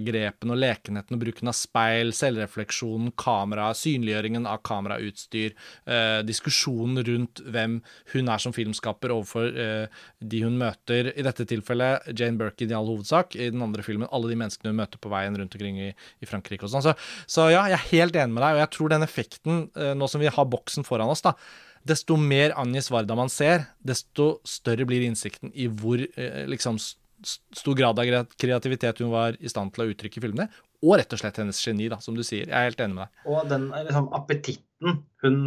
[0.01, 5.55] grepene og lekenheten og bruken av speil, selvrefleksjonen, kamera, synliggjøringen av kamerautstyr,
[5.87, 7.81] eh, diskusjonen rundt hvem
[8.15, 11.13] hun er som filmskaper overfor eh, de hun møter.
[11.13, 13.37] I dette tilfellet Jane Birkin i all hovedsak.
[13.37, 15.93] I den andre filmen alle de menneskene hun møter på veien rundt omkring i,
[16.25, 16.85] Frankrike og sånn.
[16.87, 16.95] Så,
[17.29, 20.09] så, ja, jeg er helt enig med deg, og jeg tror den effekten, eh, nå
[20.11, 21.35] som vi har boksen foran oss, da,
[21.85, 26.81] desto mer Agnes Varda man ser, desto større blir innsikten i hvor eh, liksom
[27.27, 30.49] stor grad av kreativitet hun var i stand til å uttrykke i filmene.
[30.85, 32.49] Og rett og slett hennes geni, da, som du sier.
[32.49, 33.31] Jeg er helt enig med deg.
[33.33, 35.39] Og den liksom, appetitten hun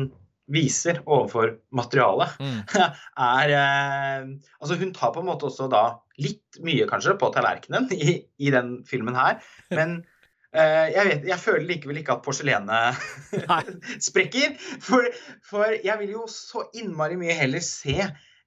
[0.51, 2.59] viser overfor materialet, mm.
[3.29, 4.29] er eh,
[4.61, 5.83] Altså, hun tar på en måte også da
[6.23, 9.41] litt mye, kanskje, på tallerkenen i, i den filmen her,
[9.77, 9.99] men
[10.53, 13.03] eh, jeg, vet, jeg, føler likevel ikke at porselenet
[14.07, 14.55] sprekker.
[14.83, 15.11] For,
[15.45, 17.99] for jeg vil jo så innmari mye heller se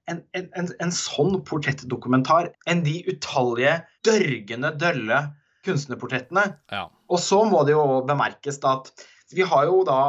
[0.09, 5.21] en, en, en sånn portrettdokumentar enn de utallige dørgende dølle
[5.65, 6.45] kunstnerportrettene.
[6.73, 6.87] Ja.
[7.11, 8.91] Og så må det jo bemerkes da at
[9.31, 10.01] vi har jo da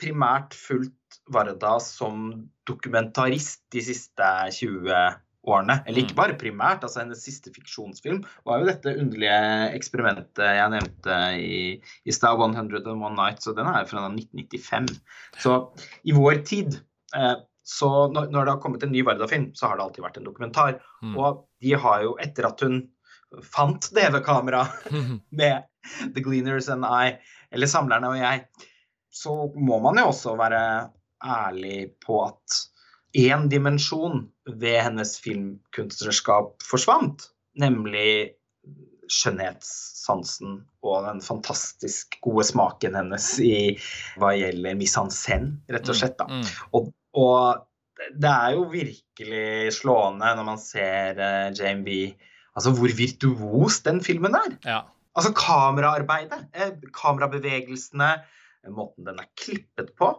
[0.00, 2.32] primært fulgt Varda som
[2.68, 4.90] dokumentarist de siste 20
[5.48, 5.76] årene.
[5.86, 6.18] Eller ikke mm.
[6.18, 9.38] bare primært, altså hennes siste fiksjonsfilm var jo dette underlige
[9.76, 14.98] eksperimentet jeg nevnte i, i stad, 101 Nights, og den er fra 1995.
[15.44, 15.58] Så
[16.04, 16.78] i vår tid
[17.16, 20.18] eh, så når, når, det har kommet en ny Varda-film, så har det alltid vært
[20.20, 20.74] en dokumentar.
[21.02, 21.14] Mm.
[21.16, 22.82] Og de har jo, etter at hun
[23.48, 24.66] fant DV-kamera
[25.40, 25.64] med
[26.12, 27.16] The Gleaners and I,
[27.54, 28.44] eller Samlerne og jeg,
[29.14, 30.60] så må man jo også være
[31.24, 32.60] ærlig på at
[33.16, 37.30] én dimensjon ved hennes filmkunstnerskap forsvant,
[37.62, 38.34] nemlig
[39.12, 43.56] skjønnhetssansen og den fantastisk gode smaken hennes i
[44.20, 46.00] hva gjelder mise en scène, rett og mm.
[46.00, 46.18] slett.
[46.20, 46.28] Da.
[46.28, 46.44] Mm.
[46.76, 47.64] Og og
[48.10, 51.90] det er jo virkelig slående når man ser uh, JMB,
[52.54, 54.52] Altså hvor virtuos den filmen er.
[54.64, 54.80] Ja.
[55.18, 58.10] Altså kameraarbeidet, eh, kamerabevegelsene,
[58.70, 60.10] måten den er klippet på.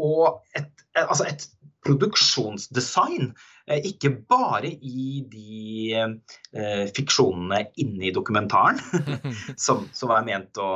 [0.00, 1.44] Og et, et, altså et
[1.84, 3.32] produksjonsdesign.
[3.64, 8.80] Eh, ikke bare i de eh, fiksjonene inni dokumentaren,
[9.66, 10.70] som, som, er ment å,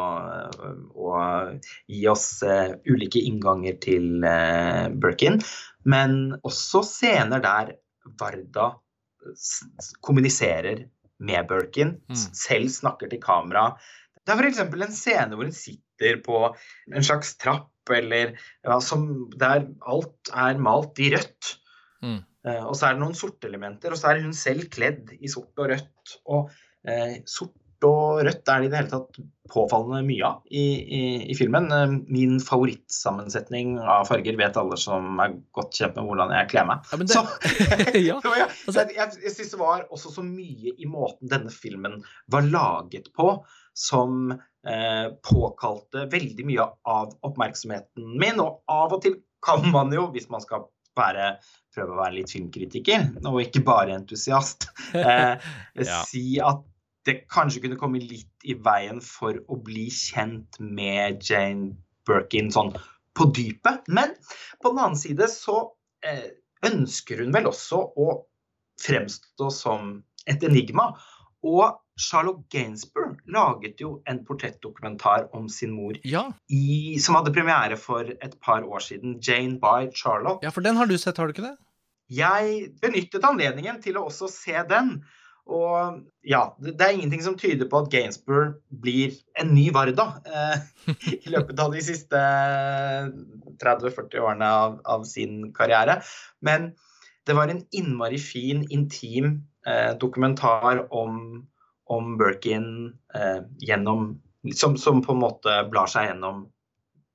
[0.97, 1.23] å
[1.88, 5.40] gi oss eh, ulike innganger til eh, Birkin,
[5.88, 7.77] men også scener der
[8.18, 8.73] Varda
[10.01, 10.87] kommuniserer
[11.18, 12.21] med Birkin, mm.
[12.33, 13.73] selv snakker til kamera.
[14.25, 14.61] Det er f.eks.
[14.61, 19.07] en scene hvor hun sitter på en slags trapp, eller ja, som,
[19.38, 21.55] der alt er malt i rødt.
[22.05, 22.20] Mm.
[22.46, 25.31] Uh, og så er det noen sorte elementer, og så er hun selv kledd i
[25.31, 26.18] sort og rødt.
[26.31, 30.64] Og uh, sort og rødt er det i det hele tatt påfallende mye av i,
[30.83, 31.68] i, i, filmen.
[31.70, 36.68] Uh, min favorittsammensetning av farger vet alle som er godt kjent med hvordan jeg kler
[36.70, 36.90] meg.
[36.90, 37.09] Ja, det...
[37.14, 37.24] Så,
[38.09, 38.18] ja.
[38.42, 38.83] ja, altså...
[38.83, 42.01] jeg, jeg, jeg syns det var også så mye i måten denne filmen
[42.33, 43.33] var laget på,
[43.79, 44.33] som
[45.24, 48.42] påkalte veldig mye av oppmerksomheten min.
[48.42, 50.66] Og av og til kan man jo, hvis man skal
[50.98, 51.37] være,
[51.74, 55.38] prøve å være litt filmkritiker, og ikke bare entusiast, eh,
[55.78, 56.00] ja.
[56.09, 56.64] si at
[57.09, 61.72] det kanskje kunne komme litt i veien for å bli kjent med Jane
[62.09, 62.74] Birkin sånn
[63.16, 63.87] på dypet.
[63.88, 64.12] Men
[64.62, 65.62] på den annen side så
[66.04, 66.35] eh,
[66.68, 68.11] ønsker hun vel også å
[68.83, 69.94] fremstå som
[70.28, 70.90] et enigma.
[71.46, 76.28] Og Charlotte Gainsbourg laget jo en portrettdokumentar om sin mor ja.
[76.48, 79.18] i, som hadde premiere for et par år siden.
[79.20, 80.44] 'Jane by Charlotte'.
[80.46, 81.56] Ja, for den har du sett, har du ikke det?
[82.08, 85.00] Jeg benyttet anledningen til å også se den.
[85.48, 90.66] Og ja, det er ingenting som tyder på at Gainsbourg blir en ny Varda eh,
[91.24, 92.20] i løpet av de siste
[93.62, 96.02] 30-40 årene av, av, sin karriere.
[96.44, 96.74] Men
[97.28, 101.47] det var en innmari fin, intim eh, dokumentar om
[101.92, 102.68] om Birkin
[103.16, 104.16] eh, gjennom
[104.55, 106.44] som, som, på en måte blar seg gjennom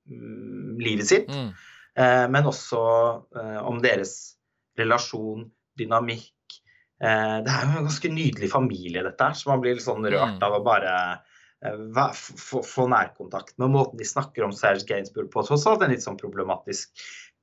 [0.10, 1.32] mm, livet sitt.
[1.32, 1.52] Mm.
[1.96, 2.82] Eh, men også
[3.38, 4.36] eh, om deres
[4.80, 5.48] relasjon,
[5.80, 6.58] dynamikk.
[7.04, 10.06] Eh, det er jo en ganske nydelig familie, dette her, så man blir litt sånn
[10.06, 10.44] rørt mm.
[10.46, 10.96] av å bare
[11.66, 15.46] eh, få nærkontakt med måten de snakker om Serge Gainsbourg på.
[15.48, 16.92] Tross alt en litt sånn problematisk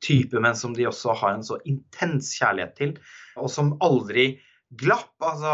[0.04, 2.94] type, men som de også har en så intens kjærlighet til,
[3.40, 4.32] og som aldri
[4.80, 5.12] glapp.
[5.18, 5.52] Altså,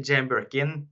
[0.00, 0.82] Jane Birkin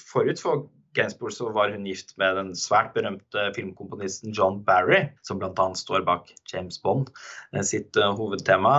[0.00, 5.40] forut for Gainsbourg så var hun gift med den svært berømte filmkomponisten John Barry, som
[5.40, 5.68] bl.a.
[5.78, 7.08] står bak James Bond
[7.54, 8.74] eh, sitt uh, hovedtema,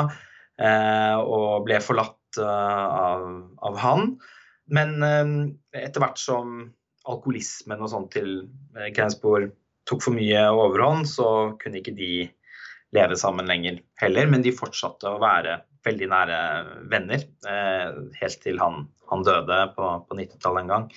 [0.62, 3.26] uh, og ble forlatt av,
[3.62, 4.16] av, han.
[4.74, 4.96] Men
[5.78, 6.56] etter hvert som
[7.06, 8.48] alkoholismen og sånt til
[8.96, 9.52] Gainsbourg
[9.86, 11.28] tok for mye overhånd, så
[11.62, 12.26] kunne ikke de
[12.98, 16.40] leve sammen lenger heller, men de fortsatte å være veldig nære
[16.92, 17.24] venner
[18.20, 20.90] helt til han han døde på, på 90-tallet en gang.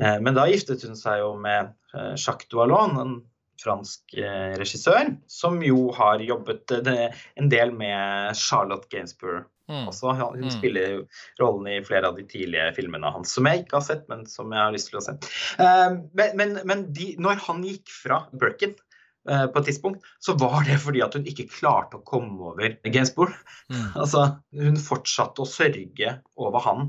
[0.00, 3.14] Eh, men da giftet hun seg jo med eh, Jacques Doualon, en
[3.62, 9.48] fransk eh, regissør, som jo har jobbet en del med Charlotte Gainsbourg.
[9.70, 9.86] Mm.
[9.88, 10.50] Også, hun mm.
[10.50, 11.02] spiller jo
[11.38, 14.50] rollen i flere av de tidlige filmene hans som jeg ikke har sett, men som
[14.52, 15.14] jeg har lyst til å se.
[16.18, 18.74] Men, men, men de, når han gikk fra Birkin
[19.22, 23.36] på et tidspunkt, så var det fordi at hun ikke klarte å komme over Gainsbourg.
[23.70, 23.84] Mm.
[24.02, 24.24] Altså,
[24.58, 26.88] hun fortsatte å sørge over han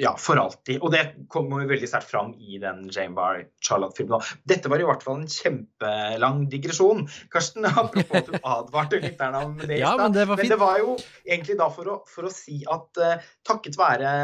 [0.00, 0.80] ja, for alltid.
[0.82, 4.22] Og det kommer jo veldig sterkt fram i den Jane Barr Charlotte-filmen.
[4.48, 7.04] Dette var i hvert fall en kjempelang digresjon.
[7.32, 10.80] Karsten, apropos at du advarte lytterne om det ja, men, det var men det var
[10.82, 14.14] jo egentlig da for å, for å si at uh, takket være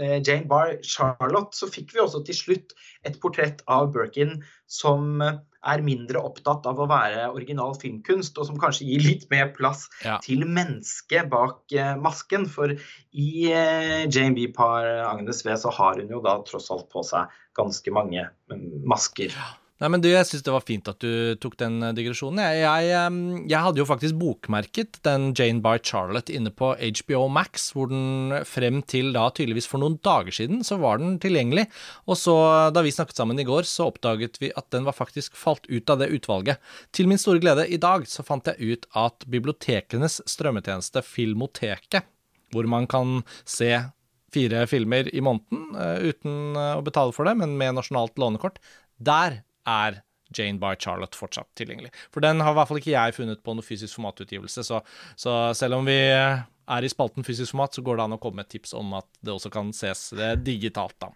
[0.00, 4.38] uh, Jane Barr Charlotte, så fikk vi også til slutt et portrett av Birkin
[4.70, 5.36] som uh,
[5.72, 9.86] er mindre opptatt av å være original filmkunst, og som kanskje gir litt mer plass
[10.04, 10.18] ja.
[10.24, 12.48] til mennesket bak uh, masken.
[12.50, 14.48] For i uh, Jane B.
[14.56, 18.66] Par Agnes V så har hun jo da tross alt på seg ganske mange um,
[18.88, 19.34] masker.
[19.34, 19.54] Ja.
[19.76, 22.40] Nei, men du, Jeg syns det var fint at du tok den eh, digresjonen.
[22.40, 23.16] Jeg, jeg,
[23.50, 28.32] jeg, hadde jo faktisk bokmerket den Jane by Charlotte inne på HBO Max, hvor den
[28.48, 31.66] frem til da tydeligvis for noen dager siden så var den tilgjengelig.
[32.08, 32.36] Og så,
[32.72, 35.92] da vi snakket sammen i går, så oppdaget vi at den var faktisk falt ut
[35.92, 36.62] av det utvalget.
[36.96, 42.08] Til min store glede i dag så fant jeg ut at bibliotekenes strømmetjeneste Filmoteket,
[42.56, 43.74] hvor man kan se
[44.32, 48.56] fire filmer i måneden uh, uten uh, å betale for det, men med nasjonalt lånekort,
[48.96, 50.02] der er
[50.36, 51.92] Jane by Charlotte fortsatt tilgjengelig.
[52.14, 54.80] For den har i hvert fall ikke jeg funnet på noe fysisk formatutgivelse, så,
[55.18, 55.98] så selv om vi
[56.68, 59.08] er i spalten fysisk format, så går det an å komme med tips om at
[59.24, 60.08] det også kan ses
[60.42, 61.12] digitalt, da.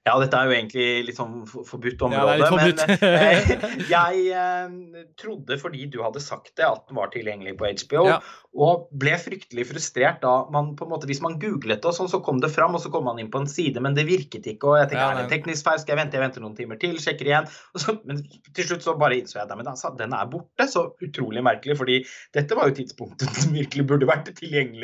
[0.00, 2.22] Ja, dette er jo egentlig litt sånn forbudt Ja, område.
[2.24, 2.84] det er litt forbudt.
[3.02, 7.68] Men eh, jeg eh, trodde fordi du hadde sagt det, at den var tilgjengelig på
[7.82, 8.06] HBO.
[8.08, 8.16] Ja.
[8.56, 12.08] Og ble fryktelig frustrert da man på en måte, Hvis man googlet det, og sånn,
[12.10, 14.48] så kom det fram, og så kom man inn på en side, men det virket
[14.54, 14.72] ikke.
[14.72, 16.16] Og jeg tenkte Ja, er det en teknisk feil, skal jeg vente?
[16.16, 17.52] Jeg venter noen timer til, sjekker igjen.
[17.80, 18.24] Så, men
[18.56, 19.60] til slutt så bare innså jeg det.
[19.60, 20.66] Men altså, den er borte.
[20.70, 22.00] Så utrolig merkelig, fordi
[22.36, 24.79] dette var jo tidspunktet som virkelig burde vært tilgjengelig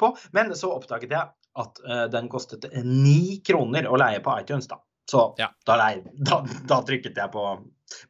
[0.00, 0.12] på.
[0.36, 4.78] Men så oppdaget jeg at uh, den kostet ni kroner å leie på iTunes, da.
[5.10, 5.48] Så Ja.
[5.66, 5.76] da,
[6.14, 6.36] da,
[6.70, 7.42] da trykket jeg på,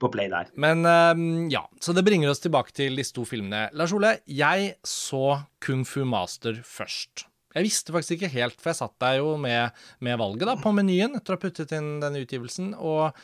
[0.02, 0.50] på play der.
[0.60, 3.70] Men ehm, ja, så det bringer oss tilbake til disse to filmene.
[3.72, 7.24] Lars Ole, jeg så Kung Fu Master først.
[7.56, 9.72] Jeg visste faktisk ikke helt, for jeg satt der jo med,
[10.04, 12.74] med valget da, på menyen etter å ha puttet inn denne utgivelsen.
[12.76, 13.16] Og,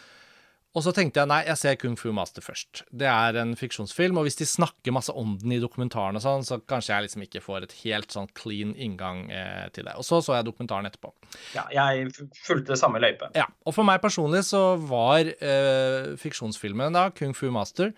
[0.76, 2.82] og så tenkte jeg nei, jeg ser Kung Fu Master først.
[2.92, 6.44] Det er en fiksjonsfilm, og hvis de snakker masse om den i dokumentaren og sånn,
[6.44, 9.94] så kanskje jeg liksom ikke får et helt sånn clean inngang eh, til det.
[9.96, 11.14] Og så så jeg dokumentaren etterpå.
[11.56, 12.10] Ja, jeg
[12.44, 13.30] fulgte samme løype.
[13.38, 17.94] Ja, og for meg personlig så var eh, fiksjonsfilmen da, Kung Fu Master,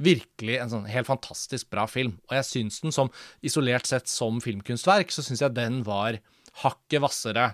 [0.00, 2.14] virkelig en sånn helt fantastisk bra film.
[2.30, 3.10] Og jeg syns den som,
[3.42, 6.22] isolert sett som filmkunstverk, så syns jeg den var
[6.62, 7.50] hakket hvassere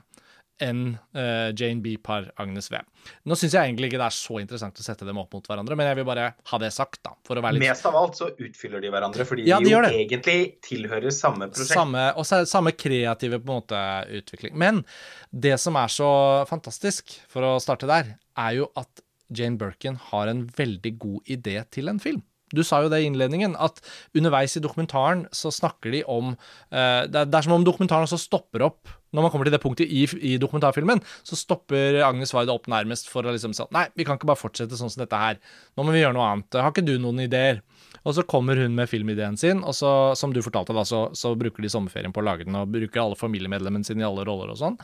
[0.62, 1.96] enn uh, Jane B.
[2.02, 2.80] par Agnes V.
[3.28, 5.76] Nå syns jeg egentlig ikke det er så interessant å sette dem opp mot hverandre,
[5.78, 8.18] men jeg vil bare ha det sagt, da, for å være litt Mest av alt
[8.18, 11.76] så utfyller de hverandre, fordi Ja, de de jo egentlig tilhører samme prosjekt.
[11.76, 13.82] Samme, og samme kreative på en måte
[14.20, 14.56] utvikling.
[14.58, 14.84] Men
[15.30, 16.10] det som er så
[16.48, 19.04] fantastisk, for å starte der, er jo at
[19.36, 22.22] Jane Birkin har en veldig god idé til en film.
[22.54, 23.80] Du sa jo det i innledningen, at
[24.14, 28.62] underveis i dokumentaren så snakker de om eh, det, er, som om dokumentaren også stopper
[28.68, 28.92] opp.
[29.16, 33.10] Når man kommer til det punktet i, i dokumentarfilmen, så stopper Agnes Varde opp nærmest
[33.10, 35.40] for å liksom si Nei, vi kan ikke bare fortsette sånn som dette her.
[35.74, 36.58] Nå må vi gjøre noe annet.
[36.60, 37.62] Har ikke du noen ideer?
[38.06, 41.32] Og så kommer hun med filmideen sin, og så, som du fortalte, da, så, så
[41.38, 44.52] bruker de sommerferien på å lage den, og bruker alle familiemedlemmene sine i alle roller
[44.52, 44.78] og sånn.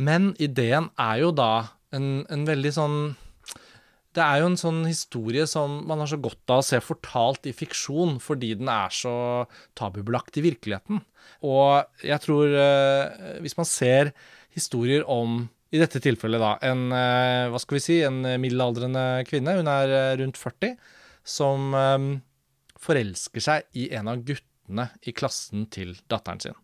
[0.00, 1.52] Men ideen er jo da
[1.92, 2.96] en, en veldig sånn
[4.12, 7.48] Det er jo en sånn historie som man har så godt av å se fortalt
[7.48, 9.14] i fiksjon, fordi den er så
[9.78, 11.00] tabubelagt i virkeligheten.
[11.48, 14.10] Og jeg tror eh, Hvis man ser
[14.52, 19.56] historier om i dette tilfellet, da, en eh, hva skal vi si, en middelaldrende kvinne,
[19.56, 20.74] hun er eh, rundt 40,
[21.24, 22.08] som eh,
[22.82, 26.58] forelsker seg i en av guttene i klassen til datteren sin.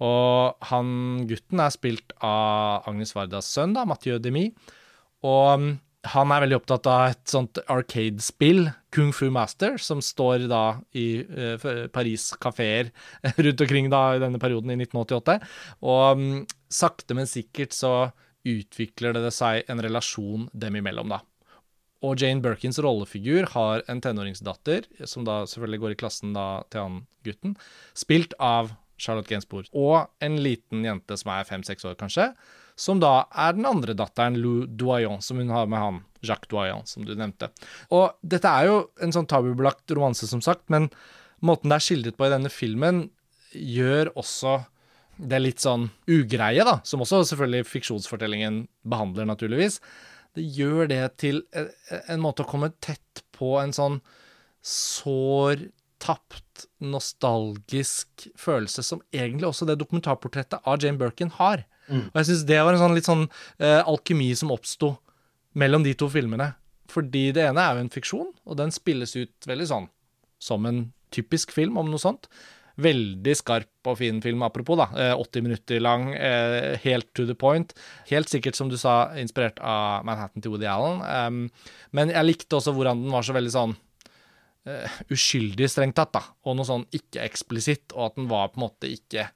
[0.00, 4.46] Og han gutten er spilt av Agnes Vardas sønn, da, Mathieu Demi.
[5.28, 5.66] Og um,
[6.08, 11.22] han er veldig opptatt av et sånt arcade-spill, Kung Fu Master, som står da i
[11.22, 12.88] uh, Paris kafeer
[13.44, 15.36] rundt omkring da i denne perioden i 1988.
[15.84, 16.30] Og um,
[16.72, 17.94] sakte, men sikkert så
[18.48, 21.20] utvikler det seg en relasjon dem imellom, da.
[22.00, 26.86] Og Jane Birkins rollefigur har en tenåringsdatter, som da selvfølgelig går i klassen da til
[26.86, 27.58] han gutten,
[27.92, 29.68] spilt av Charlotte Gainsbourg.
[29.76, 32.30] Og en liten jente som er fem-seks år, kanskje,
[32.80, 36.86] som da er den andre datteren, Lou Doyon, som hun har med han, Jacques Doyon,
[36.88, 37.50] som du nevnte.
[37.92, 40.88] Og dette er jo en sånn tabubelagt romanse, som sagt, men
[41.44, 43.08] måten det er skildret på i denne filmen,
[43.52, 44.60] gjør også
[45.20, 49.80] det litt sånn ugreie, da, som også selvfølgelig fiksjonsfortellingen behandler, naturligvis.
[50.36, 51.68] Det gjør det til en,
[52.00, 54.00] en måte å komme tett på en sånn
[54.64, 55.66] sår,
[56.00, 61.66] tapt, nostalgisk følelse som egentlig også det dokumentarportrettet av Jane Birkin har.
[61.90, 64.94] Og jeg syns det var en sånn litt sånn uh, alkemi som oppsto
[65.58, 66.52] mellom de to filmene.
[66.90, 69.90] Fordi det ene er jo en fiksjon, og den spilles ut veldig sånn
[70.42, 72.28] som en typisk film om noe sånt.
[72.80, 74.86] Veldig skarp og fin film, apropos, da.
[74.96, 77.74] Eh, 80 minutter lang, eh, helt to the point.
[78.08, 81.50] Helt sikkert, som du sa, inspirert av Manhattan til Woody Allen.
[81.92, 83.76] Men jeg likte også hvordan den var så veldig sånn
[84.66, 86.22] eh, uskyldig, strengt tatt, da.
[86.46, 89.28] Og noe sånn ikke eksplisitt, og at den var på en måte ikke,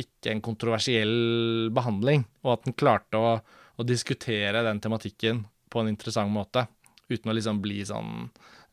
[0.00, 2.24] ikke en kontroversiell behandling.
[2.44, 6.66] Og at den klarte å, å diskutere den tematikken på en interessant måte,
[7.10, 8.28] uten å liksom bli sånn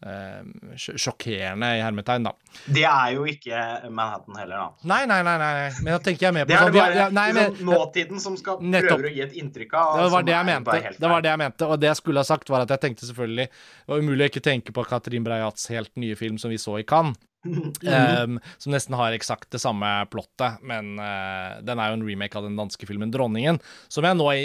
[0.05, 0.41] eh,
[0.77, 2.34] sjokkerende i hermetegn, da.
[2.65, 4.88] Det er jo ikke Manhattan heller, da.
[4.91, 5.71] Nei, nei, nei, nei.
[5.81, 7.71] men da tenker jeg mer på Det er sånn det bare ja, nei, men, liksom,
[7.73, 9.01] nåtiden som skal Nettopp.
[9.01, 9.97] prøve å gi et inntrykk av.
[9.99, 10.77] Det var det jeg mente.
[10.97, 11.67] Det var det jeg mente.
[11.67, 14.31] Og det jeg skulle ha sagt, var at jeg tenkte selvfølgelig Det var umulig å
[14.31, 17.19] ikke tenke på Katrin Breiats helt nye film som vi så i Cannes.
[17.82, 22.38] Um, som nesten har eksakt det samme plottet, men uh, den er jo en remake
[22.38, 23.58] av den danske filmen 'Dronningen',
[23.89, 24.43] som jeg nå i,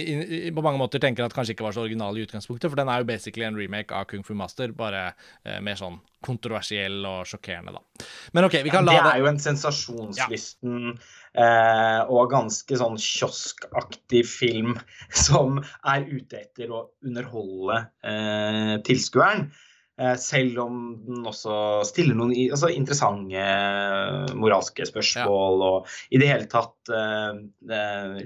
[0.48, 2.88] i, på mange måter tenker at kanskje ikke var så original i utgangspunktet, for den
[2.88, 7.26] er jo basically en remake av Kung Fu Master, bare uh, mer sånn kontroversiell og
[7.28, 8.06] sjokkerende, da.
[8.34, 10.78] Men OK, vi kan det Det er jo en sensasjonslysten
[11.36, 14.74] eh, og ganske sånn kioskaktig film
[15.26, 19.48] som er ute etter å underholde eh, tilskueren.
[19.96, 25.68] Eh, selv om den også stiller noen altså, interessante eh, moralske spørsmål ja.
[25.70, 28.18] og i det hele tatt eh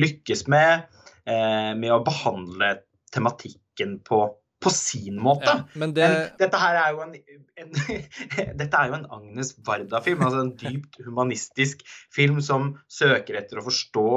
[0.00, 0.86] lykkes med,
[1.28, 2.70] uh, med å behandle
[3.12, 4.20] tematikken på,
[4.62, 5.50] på sin måte.
[5.50, 6.08] Ja, men det...
[6.40, 7.14] dette her er jo en,
[7.58, 7.74] en
[8.60, 10.24] Dette er jo en Agnes Varda-film.
[10.26, 14.08] altså En dypt humanistisk film som søker etter å forstå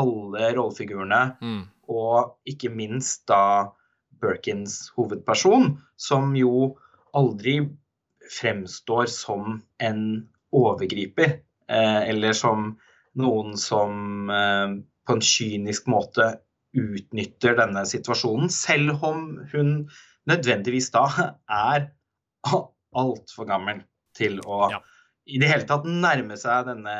[0.00, 1.62] alle rollefigurene, mm.
[1.92, 3.42] og ikke minst da
[4.22, 6.76] Birkins hovedperson, som jo
[7.16, 7.58] aldri
[8.32, 10.04] fremstår som en
[10.54, 12.72] overgriper, eh, eller som
[13.18, 16.30] noen som eh, på en kynisk måte
[16.72, 19.74] utnytter denne situasjonen, selv om hun
[20.30, 21.04] nødvendigvis da
[21.50, 21.90] er
[23.02, 23.82] altfor gammel
[24.16, 24.80] til å ja.
[25.28, 26.96] i det hele tatt nærme seg denne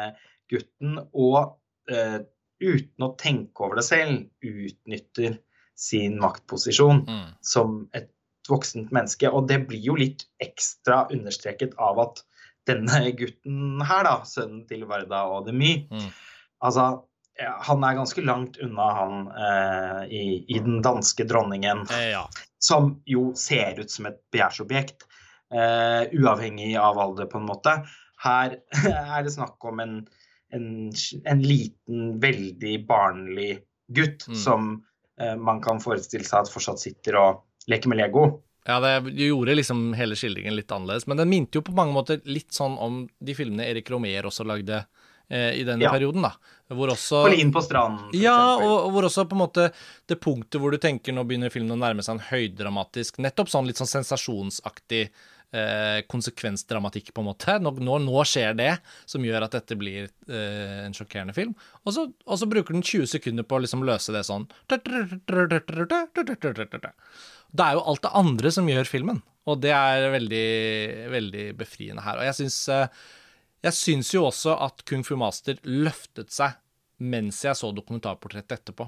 [0.50, 1.56] gutten og
[1.92, 2.18] uh,
[2.62, 5.38] uten å tenke over det selv utnytter
[5.82, 7.30] sin maktposisjon mm.
[7.42, 8.10] som et
[8.48, 9.30] voksent menneske.
[9.30, 12.22] Og det blir jo litt ekstra understreket av at
[12.68, 16.10] denne gutten her, da, sønnen til Varda og Demy, mm.
[16.62, 16.92] altså
[17.40, 22.26] ja, han er ganske langt unna han eh, i, i, den danske dronningen, ja.
[22.62, 25.06] som jo ser ut som et begjærsobjekt,
[25.54, 27.76] eh, uavhengig av alder, på en måte.
[28.22, 28.58] Her
[29.16, 29.98] er det snakk om en,
[30.54, 30.68] en,
[31.24, 33.52] en liten, veldig barnlig
[33.92, 34.38] gutt mm.
[34.38, 34.74] som
[35.38, 38.26] man kan forestille seg at fortsatt sitter og leker med Lego.
[38.64, 41.06] Ja, det gjorde liksom hele skildringen litt annerledes.
[41.10, 44.46] Men den minte jo på mange måter litt sånn om de filmene Erik Romer også
[44.46, 44.84] lagde
[45.28, 45.90] eh, i denne ja.
[45.90, 46.36] perioden, da.
[46.72, 48.12] Hvor også Polin på stranden.
[48.16, 49.66] Ja, og, og, hvor også på en måte
[50.08, 53.66] det punktet hvor du tenker nå begynner filmen å nærme seg en høydramatisk, nettopp sånn
[53.68, 55.08] litt sånn sensasjonsaktig
[55.52, 57.56] eh, konsekvensdramatikk, på en måte.
[57.62, 58.70] Nå, nå, nå, skjer det
[59.08, 61.54] som gjør at dette blir eh, en sjokkerende film.
[61.84, 64.48] Og så, og så, bruker den 20 sekunder på å liksom løse det sånn.
[67.52, 70.48] Det er jo alt det andre som gjør filmen, og det er veldig,
[71.12, 72.20] veldig befriende her.
[72.20, 72.58] Og jeg syns,
[73.66, 76.58] jeg syns jo også at Kung Fu Master løftet seg
[77.02, 78.86] mens jeg så dokumentarportrettet etterpå.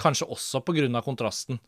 [0.00, 1.60] Kanskje også av kontrasten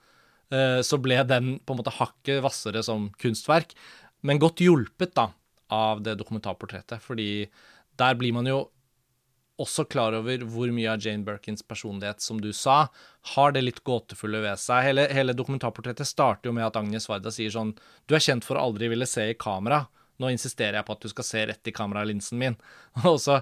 [0.85, 3.71] så ble den på en måte hakket hvassere som kunstverk.
[4.27, 5.31] Men godt hjulpet da,
[5.73, 7.47] av det dokumentarportrettet, fordi
[7.99, 8.61] der blir man jo
[9.63, 12.87] også klar over hvor mye av Jane Birkins personlighet, som du sa,
[13.35, 14.87] har det litt gåtefulle ved seg.
[14.89, 17.75] Hele, hele dokumentarportrettet starter jo med at Agnes Varda sier sånn
[18.09, 19.85] Du er kjent for å aldri ville se i kamera.
[20.23, 22.59] Nå insisterer jeg på at du skal se rett i kameralinsen min.
[23.09, 23.41] Og så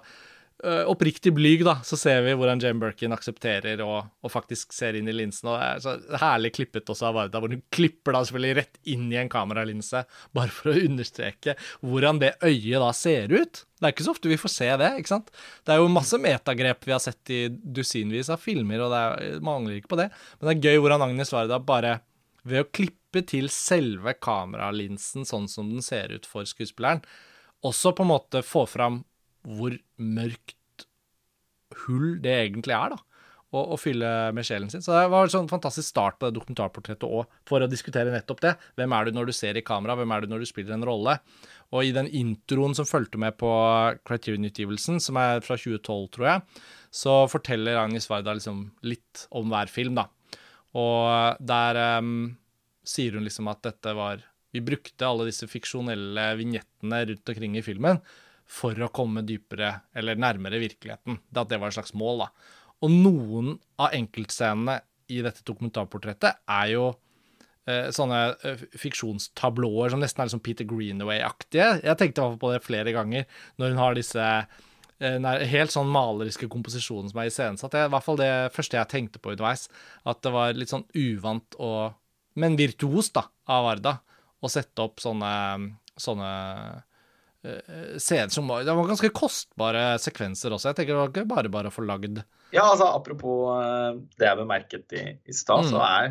[0.90, 5.08] oppriktig blyg, da, så ser vi hvordan Jane Birkin aksepterer og, og, faktisk ser inn
[5.08, 5.48] i linsen.
[5.48, 8.80] Og det er så herlig klippet også av Varda, hvor hun klipper da selvfølgelig rett
[8.92, 10.04] inn i en kameralinse,
[10.36, 13.64] bare for å understreke hvordan det øyet da ser ut.
[13.80, 15.32] Det er ikke så ofte vi får se det, ikke sant.
[15.64, 19.42] Det er jo masse metagrep vi har sett i dusinvis av filmer, og det er,
[19.44, 20.10] mangler ikke på det.
[20.38, 21.98] Men det er gøy hvordan Agnes Varda bare
[22.44, 27.02] ved å klippe til selve kameralinsen sånn som den ser ut for skuespilleren,
[27.66, 29.02] også på en måte få fram
[29.46, 30.56] hvor mørkt
[31.84, 33.04] hull det egentlig er, da.
[33.50, 34.82] Å, fylle med sjelen sin.
[34.84, 38.44] Så det var en sånn fantastisk start på det dokumentarportrettet òg, for å diskutere nettopp
[38.44, 38.52] det.
[38.78, 40.86] Hvem er du når du ser i kamera, hvem er du når du spiller en
[40.86, 41.16] rolle?
[41.74, 43.50] Og i den introen som fulgte med på
[44.06, 46.62] Criterion-utgivelsen, som er fra 2012, tror jeg,
[46.94, 50.06] så forteller Agnes Varda liksom litt om hver film, da.
[50.78, 52.36] Og der um,
[52.86, 54.22] sier hun liksom at dette var
[54.54, 57.98] Vi brukte alle disse fiksjonelle vignettene rundt omkring i filmen
[58.50, 61.20] for å komme dypere eller nærmere virkeligheten.
[61.30, 62.56] Det at det var et slags mål, da.
[62.80, 64.80] Og noen av enkeltscenene
[65.12, 66.86] i dette dokumentarportrettet er jo
[67.68, 71.68] eh, sånne eh, fiksjonstablåer som nesten er liksom Peter Greenaway-aktige.
[71.84, 73.26] Jeg tenkte på det flere ganger
[73.60, 77.76] når hun har disse eh, helt sånn maleriske komposisjonen som er iscenesatt.
[77.76, 79.68] I hvert fall det første jeg tenkte på underveis.
[80.08, 81.98] At det var litt sånn uvant og
[82.38, 83.92] Men virtuost, da, av Varda
[84.40, 85.30] å sette opp sånne,
[85.98, 86.28] sånne
[87.40, 90.70] scener som var Det var ganske kostbare sekvenser også.
[90.70, 92.20] Jeg tenker det var ikke bare bare å få lagd.
[92.52, 95.70] Ja, altså apropos eh, det jeg bemerket i, i stad, mm.
[95.70, 96.10] så er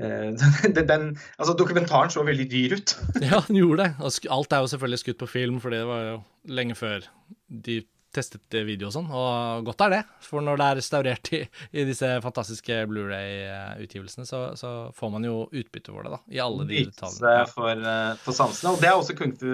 [0.00, 0.46] uh,
[0.76, 1.08] den, den,
[1.38, 2.94] altså Dokumentaren så veldig dyr ut.
[3.26, 4.12] ja, den gjorde det.
[4.32, 6.20] Alt er jo selvfølgelig skutt på film, fordi det var jo
[6.60, 7.08] lenge før
[7.48, 7.82] de
[8.14, 10.00] testet video og sånn, og godt er det.
[10.24, 11.42] For når det er restaurert i,
[11.74, 16.22] i disse fantastiske Blu-ray-utgivelsene, så, så, får man jo utbytte for det, da.
[16.32, 17.36] I alle de detaljene.
[17.50, 18.74] For, eh, for sansene.
[18.74, 19.52] Og det er også Kung Fu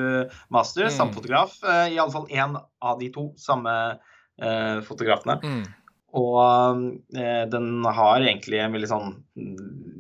[0.53, 0.95] Master, mm.
[0.97, 1.59] samme fotograf.
[1.65, 3.75] Uh, I alle fall én av de to samme
[4.41, 5.39] eh, fotografene.
[5.45, 5.63] Mm.
[6.19, 9.15] Og eh, den har egentlig en veldig sånn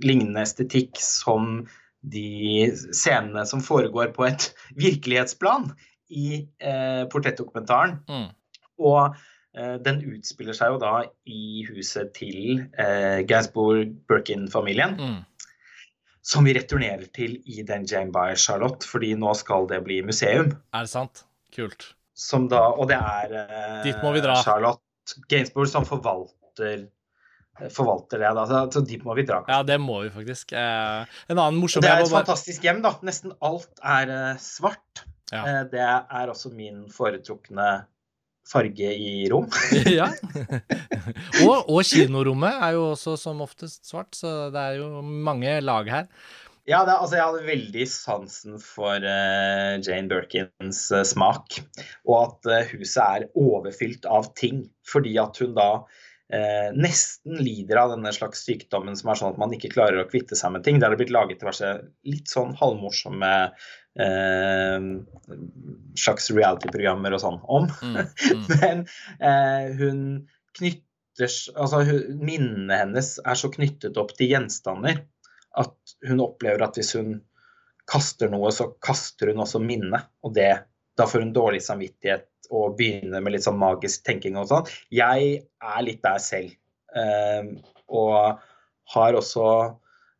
[0.02, 1.62] lignende estetikk som
[2.00, 4.50] de scenene som foregår på et
[4.84, 5.70] virkelighetsplan
[6.10, 8.00] i eh, portrettdokumentaren.
[8.10, 8.28] Mm.
[8.80, 9.16] Og
[9.56, 10.94] eh, den utspiller seg jo da
[11.28, 14.96] i huset til eh, Gainsbourg Birkin-familien.
[15.00, 15.18] Mm.
[16.30, 20.52] som vi returnerer til i den Jane by Charlotte, fordi nå skal det bli museum.
[20.76, 21.22] Er det sant?
[21.56, 21.94] Kult.
[22.12, 24.36] Som da, og det er eh, Dit må vi dra.
[24.44, 26.84] Charlotte Gainsbourg som forvalter
[27.68, 28.32] forvalter det.
[28.36, 28.46] Da.
[28.46, 29.42] Så, så dit må vi dra.
[29.50, 30.54] Ja, det må vi faktisk.
[30.56, 32.94] Eh, en annen morsom Det er et fantastisk hjem, da.
[33.06, 35.04] Nesten alt er eh, svart.
[35.30, 35.44] Ja.
[35.44, 37.70] Eh, det er også min foretrukne
[38.48, 39.48] farge i rom.
[40.00, 40.10] ja.
[41.46, 45.90] og, og kinorommet er jo også som oftest svart, så det er jo mange lag
[45.90, 46.08] her.
[46.68, 51.58] Ja, det, altså jeg hadde veldig sansen for uh, Jane Birkins uh, smak.
[52.06, 54.68] Og at uh, huset er overfylt av ting.
[54.88, 55.72] Fordi at hun da
[56.30, 60.36] nesten lider av denne slags sykdommen som er sånn at man ikke klarer å kvitte
[60.38, 60.76] seg med ting.
[60.78, 61.72] Det har blitt laget diverse
[62.06, 63.30] litt sånn halvmorsomme
[63.98, 64.78] eh,
[65.98, 67.66] slags reality-programmer og sånn om.
[67.82, 67.98] Mm,
[68.36, 68.44] mm.
[68.60, 68.86] Men
[69.18, 70.04] eh, hun
[70.58, 70.86] knytter
[71.20, 75.02] Altså hun, minnene hennes er så knyttet opp til gjenstander
[75.58, 75.74] at
[76.08, 77.18] hun opplever at hvis hun
[77.90, 80.08] kaster noe, så kaster hun også minnet.
[80.24, 80.52] Og det,
[80.96, 84.70] da får hun dårlig samvittighet og begynner med litt sånn magisk tenking og sånn.
[84.94, 86.54] Jeg er litt der selv.
[86.96, 87.52] Eh,
[87.90, 88.40] og
[88.94, 89.46] har også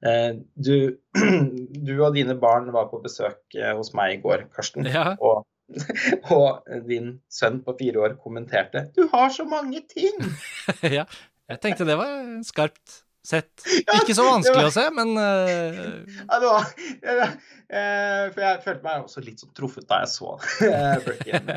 [0.01, 0.77] du,
[1.87, 4.89] du og dine barn var på besøk eh, hos meg i går, Karsten.
[4.89, 5.13] Ja.
[5.21, 5.45] Og,
[6.37, 10.19] og din sønn på fire år kommenterte 'Du har så mange ting'!
[10.99, 11.07] ja.
[11.51, 12.11] Jeg tenkte det var
[12.47, 13.65] skarpt sett.
[14.01, 16.05] Ikke så vanskelig å se, men uh...
[16.07, 16.69] Ja, det var
[17.11, 17.27] ja,
[18.33, 20.37] For jeg følte meg også litt sånn truffet da jeg så
[20.67, 21.51] eh, eh,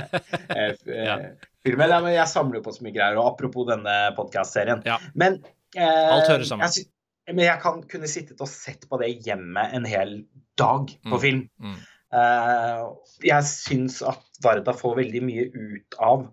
[0.58, 1.18] eh, Ja.
[1.66, 2.10] filmen.
[2.12, 3.20] Jeg samler jo på så mye greier.
[3.22, 4.84] Og apropos denne podkast-serien.
[4.88, 5.00] Ja.
[5.18, 5.39] Men
[5.78, 6.68] uh, Alt hører sammen.
[6.68, 6.89] Jeg,
[7.28, 10.26] men jeg kan kunne sittet og sett på det hjemme en hel
[10.60, 11.22] dag på Mm.
[11.22, 11.50] film.
[11.62, 11.76] mm.
[12.14, 12.82] Eh,
[13.26, 16.28] jeg syns at Varda får veldig mye ut av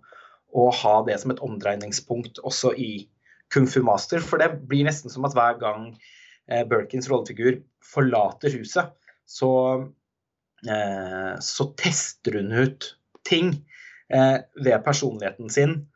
[0.53, 3.09] å ha det som et omdreiningspunkt også i
[3.49, 4.19] Kung Fu Master.
[4.19, 5.97] For det blir nesten som at hver gang
[6.47, 8.91] eh, Birkins rollefigur forlater huset,
[9.25, 9.89] så,
[10.69, 13.65] eh, så tester hun ut ting
[14.11, 15.87] ved personligheten sin.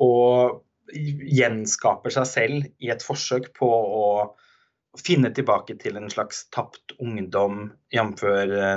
[0.00, 4.06] Og gjenskaper seg selv i et forsøk på å
[5.00, 8.24] finne tilbake til en slags tapt ungdom, jf.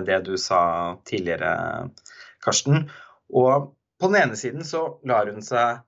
[0.07, 0.61] det du sa
[1.07, 1.89] tidligere,
[2.45, 2.87] Karsten.
[3.35, 5.83] Og på den ene siden så lar hun seg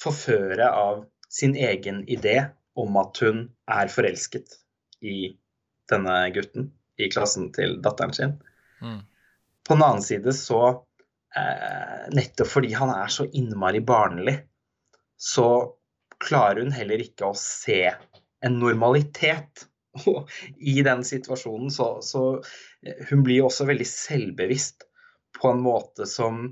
[0.00, 2.38] forføre av sin egen idé
[2.78, 4.58] om at hun er forelsket
[5.02, 5.34] i
[5.90, 8.34] denne gutten i klassen til datteren sin.
[8.82, 9.00] Mm.
[9.66, 10.62] På den annen side så,
[11.36, 14.36] eh, nettopp fordi han er så innmari barnlig,
[15.20, 15.48] så
[16.24, 17.86] klarer hun heller ikke å se
[18.44, 19.66] en normalitet.
[20.10, 22.40] Og i den situasjonen så, så
[22.82, 24.88] eh, Hun blir også veldig selvbevisst
[25.38, 26.48] på en måte som,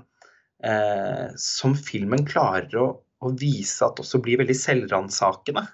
[0.63, 2.87] eh, som filmen klarer å,
[3.23, 5.65] å vise at også blir veldig selvransakende.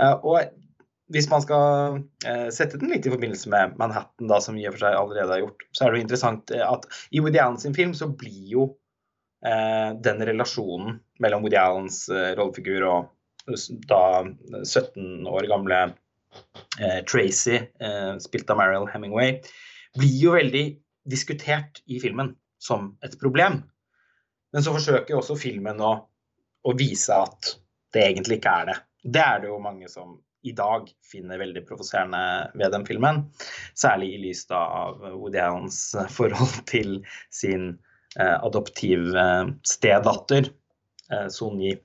[0.00, 0.54] Eh, og
[1.12, 4.76] hvis man skal eh, sette den litt i forbindelse med Manhattan, da, som i og
[4.76, 7.60] for seg allerede er gjort, så er det jo interessant eh, at i Woody Allen
[7.60, 8.68] sin film så blir jo
[9.44, 13.10] den relasjonen mellom Woody Allens eh, rollefigur og
[13.88, 14.24] da
[14.64, 15.80] 17 år gamle
[16.80, 19.36] eh, Tracy, eh, spilt av Mariel Hemingway,
[19.98, 20.64] blir jo veldig
[21.10, 23.60] diskutert i filmen som et problem.
[24.54, 25.94] Men så forsøker også filmen å,
[26.64, 27.56] å vise at
[27.94, 28.78] det egentlig ikke er det.
[29.04, 33.22] Det er det jo mange som i dag finner veldig provoserende ved den filmen.
[33.76, 35.78] Særlig i lys av Woody Allens
[36.16, 36.98] forhold til
[37.32, 37.74] sin
[38.20, 39.46] eh, adoptiv eh,
[41.30, 41.76] Sonji.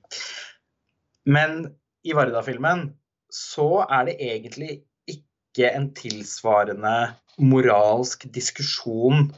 [1.30, 1.68] Men
[2.02, 2.88] i Varda-filmen
[3.30, 6.94] så er det egentlig ikke en tilsvarende
[7.40, 9.30] moralsk diskusjon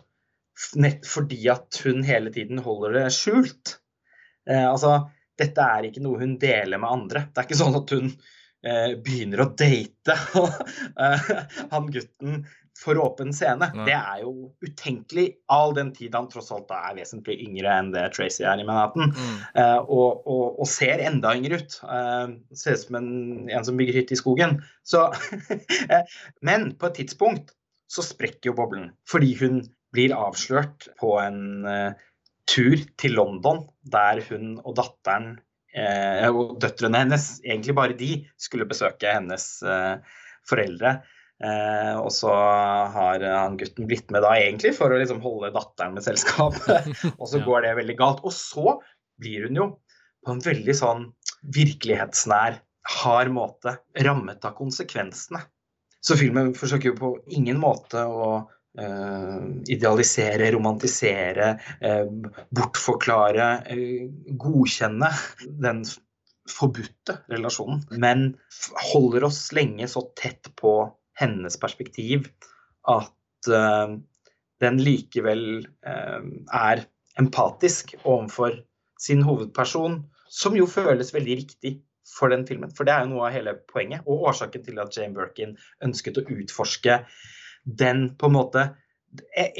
[1.08, 3.78] fordi at hun hele tiden holder det skjult.
[4.48, 7.24] Eh, altså, dette er ikke noe hun deler med andre.
[7.28, 10.16] Det er ikke sånn at hun eh, begynner å date
[11.72, 12.44] han gutten
[12.78, 13.68] for åpen scene.
[13.74, 13.86] Nei.
[13.86, 18.08] Det er jo utenkelig, all den tid han tross alt er vesentlig yngre enn det
[18.16, 19.12] Tracy er i Manhattan.
[19.12, 19.36] Mm.
[19.56, 21.78] Uh, og, og, og ser enda yngre ut.
[21.84, 23.10] Uh, ser ut som en,
[23.52, 24.58] en som bygger hytte i skogen.
[24.88, 25.04] Så,
[25.92, 27.54] eh, men på et tidspunkt
[27.92, 29.62] så sprekker jo boblen, fordi hun
[29.92, 31.92] blir avslørt på en uh,
[32.48, 35.34] tur til London, der hun og datteren
[35.76, 39.44] eh, og døtrene hennes, egentlig bare de, skulle besøke hennes
[40.48, 40.96] foreldre.
[41.42, 42.32] Eh, og så
[42.94, 46.58] har han gutten blitt med da egentlig for å liksom holde datteren med selskap.
[47.20, 48.22] og så går det veldig galt.
[48.26, 48.78] Og så
[49.22, 49.68] blir hun jo
[50.22, 51.08] på en veldig sånn
[51.54, 52.60] virkelighetsnær,
[53.02, 53.76] hard måte
[54.06, 55.42] rammet av konsekvensene.
[56.02, 58.30] Så filmen forsøker jo på ingen måte å
[58.78, 62.08] eh, idealisere, romantisere, eh,
[62.50, 65.12] bortforklare, eh, godkjenne
[65.62, 65.84] den
[66.50, 68.32] forbudte relasjonen, men
[68.92, 70.74] holder oss lenge så tett på
[71.22, 72.28] hennes perspektiv
[72.90, 73.94] at uh,
[74.62, 75.46] den likevel
[75.86, 76.84] uh, er
[77.20, 78.58] empatisk overfor
[79.02, 81.76] sin hovedperson, som jo føles veldig riktig
[82.18, 82.72] for den filmen.
[82.74, 86.20] For det er jo noe av hele poenget, og årsaken til at Jane Birkin ønsket
[86.20, 87.02] å utforske
[87.64, 88.70] den på en måte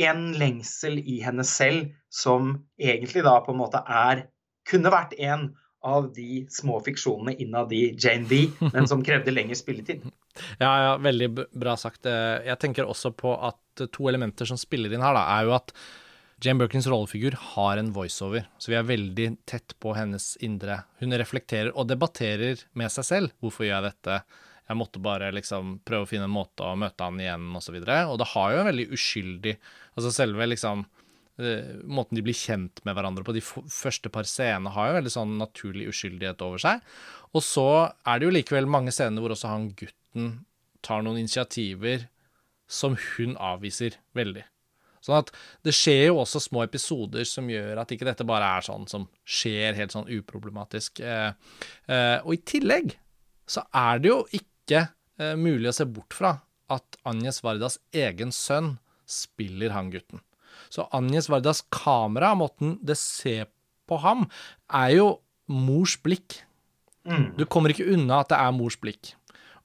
[0.01, 4.23] En lengsel i henne selv som egentlig da på en måte er
[4.65, 5.51] Kunne vært en
[5.85, 10.05] av de små fiksjonene innad i Jane B, men som krevde lengre spilletid.
[10.61, 12.07] Ja, ja, veldig bra sagt.
[12.09, 15.57] Eh, jeg tenker også på at to elementer som spiller inn her, da, er jo
[15.57, 15.75] at
[16.43, 20.81] Jane Birkins rollefigur har en voiceover, så vi er veldig tett på hennes indre.
[20.99, 23.37] Hun reflekterer og debatterer med seg selv.
[23.39, 24.17] Hvorfor gjør jeg dette?
[24.67, 27.77] Jeg måtte bare liksom prøve å finne en måte å møte han igjen, osv.
[27.79, 29.57] Og, så og det har jo en veldig uskyldig
[29.93, 30.87] Altså selve liksom
[31.85, 35.35] Måten de blir kjent med hverandre på, de første par scenene har jo veldig sånn
[35.41, 36.87] naturlig uskyldighet over seg.
[37.33, 37.69] Og så
[38.07, 40.33] er det jo likevel mange scener hvor også han gutten
[40.85, 42.09] tar noen initiativer
[42.73, 44.45] som hun avviser veldig.
[45.03, 45.33] Sånn at
[45.67, 49.09] det skjer jo også små episoder som gjør at ikke dette bare er sånn som
[49.27, 51.03] skjer helt sånn uproblematisk.
[51.03, 51.33] Eh,
[51.91, 52.95] eh, og i tillegg
[53.51, 56.37] så er det jo ikke eh, mulig å se bort fra
[56.73, 58.77] at Agnes Vardas egen sønn
[59.09, 60.23] spiller han gutten.
[60.73, 63.51] Så Agnes Vardas kamera, måten det ser
[63.89, 64.25] på ham,
[64.73, 65.09] er jo
[65.53, 66.41] mors blikk.
[67.05, 67.35] Mm.
[67.37, 69.13] Du kommer ikke unna at det er mors blikk.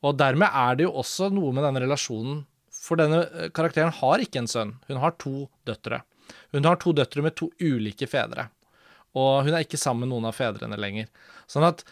[0.03, 2.43] Og dermed er det jo også noe med denne relasjonen
[2.87, 6.03] for denne eh, karakteren har ikke en sønn, hun har to døtre.
[6.55, 8.49] Hun har to døtre med to ulike fedre,
[9.17, 11.07] og hun er ikke sammen med noen av fedrene lenger.
[11.49, 11.85] Sånn at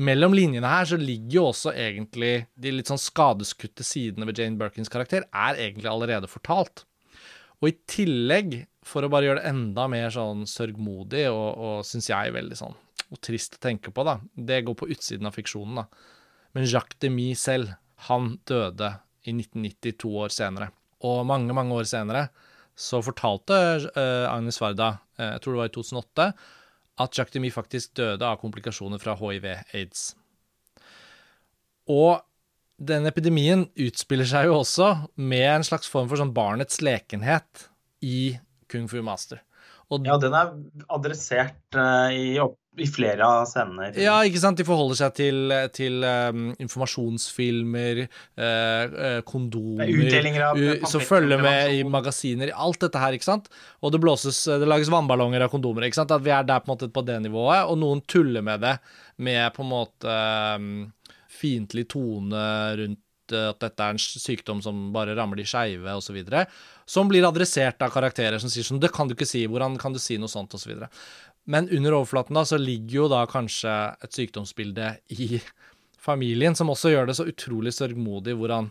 [0.00, 4.58] mellom linjene her så ligger jo også egentlig de litt sånn skadeskutte sidene ved Jane
[4.60, 6.84] Birkins karakter er egentlig allerede fortalt.
[7.60, 12.08] Og i tillegg, for å bare gjøre det enda mer sånn sørgmodig og, og syns
[12.08, 12.78] jeg veldig sånn
[13.10, 15.86] og trist å tenke på, da, det går på utsiden av fiksjonen, da.
[16.54, 17.74] Men Jacques Demy selv,
[18.06, 18.94] han døde
[19.26, 20.70] i 1990, to år senere.
[21.06, 22.28] Og mange, mange år senere
[22.78, 23.56] så fortalte
[23.90, 26.28] uh, Agnes Varda, uh, jeg tror det var i 2008,
[27.00, 30.10] at Jacques Demy faktisk døde av komplikasjoner fra hiv-aids.
[31.90, 32.20] Og
[32.80, 37.68] den epidemien utspiller seg jo også med en slags form for sånn barnets lekenhet
[38.00, 38.38] i
[38.70, 39.42] Kung Fu Master.
[39.90, 40.52] Og, ja, den er
[40.94, 43.88] adressert uh, i opp i flere av scenene.
[43.98, 44.60] Ja, ikke sant.
[44.60, 48.04] De forholder seg til, til um, informasjonsfilmer,
[48.38, 53.50] uh, kondomer Utdelinger av Så følger med i magasiner, alt dette her, ikke sant.
[53.82, 56.14] Og det blåses, det lages vannballonger av kondomer, ikke sant.
[56.14, 58.78] At vi er der på en måte på det nivået, og noen tuller med det
[59.20, 60.16] med på en måte
[60.62, 60.72] um,
[61.40, 62.44] fiendtlig tone
[62.80, 66.18] rundt at dette er en sykdom som bare rammer de skeive, osv.
[66.88, 69.44] Som blir adressert av karakterer som sier sånn Det kan du ikke si.
[69.46, 70.74] Hvordan kan du si noe sånt, osv.
[71.50, 73.74] Men under overflaten da, så ligger jo da kanskje
[74.04, 75.40] et sykdomsbilde i
[76.00, 78.70] familien, som også gjør det så utrolig sørgmodig hvordan,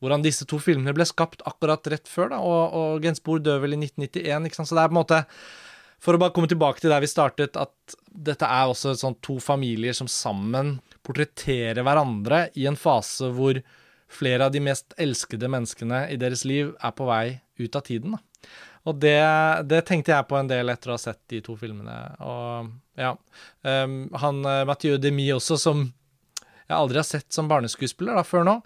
[0.00, 2.32] hvordan disse to filmene ble skapt akkurat rett før.
[2.34, 4.70] da, Og, og Gensbor dør vel i 1991, ikke sant.
[4.70, 5.24] Så det er på en måte
[5.96, 9.38] For å bare komme tilbake til der vi startet, at dette er også sånn to
[9.40, 10.76] familier som sammen
[11.06, 13.60] portretterer hverandre i en fase hvor
[14.12, 18.16] flere av de mest elskede menneskene i deres liv er på vei ut av tiden.
[18.16, 18.48] da.
[18.86, 19.18] Og det,
[19.66, 21.96] det, tenkte jeg på en del etter å ha sett de to filmene.
[22.22, 23.16] Og ja.
[23.66, 25.88] Um, han eh, Mathieu Demy også, som
[26.38, 28.60] jeg aldri har sett som barneskuespiller da, før nå,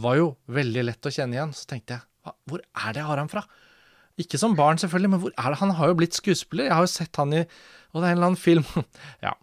[0.00, 1.52] var jo veldig lett å kjenne igjen.
[1.56, 3.44] Så tenkte jeg, hvor er det jeg har han fra?
[4.20, 5.60] Ikke som barn, selvfølgelig, men hvor er det?
[5.60, 6.70] Han har jo blitt skuespiller.
[6.70, 8.64] Jeg har jo sett han i Og det er en eller annen film.
[9.26, 9.34] ja,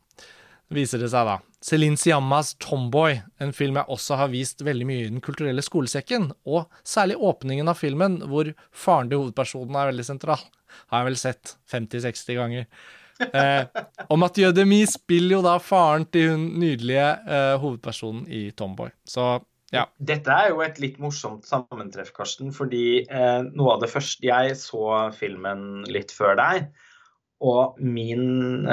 [0.74, 1.38] viser det seg da.
[1.64, 6.32] Celine Siammas 'Tomboy', en film jeg også har vist veldig mye i Den kulturelle skolesekken,
[6.46, 10.46] og særlig åpningen av filmen, hvor faren til hovedpersonen er veldig sentral,
[10.92, 12.70] har jeg vel sett 50-60 ganger.
[13.18, 13.64] Eh,
[14.12, 18.94] og Mathieu Demi spiller jo da faren til hun nydelige eh, hovedpersonen i 'Tomboy'.
[19.06, 19.40] Så
[19.74, 19.84] ja.
[20.00, 24.56] Dette er jo et litt morsomt sammentreff, Karsten, fordi eh, noe av det første Jeg
[24.56, 26.70] så filmen litt før deg,
[27.44, 28.66] og min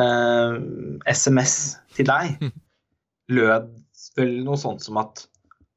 [1.11, 2.45] SMS eh, til deg
[3.37, 3.73] lød
[4.19, 5.27] vel noe sånt som at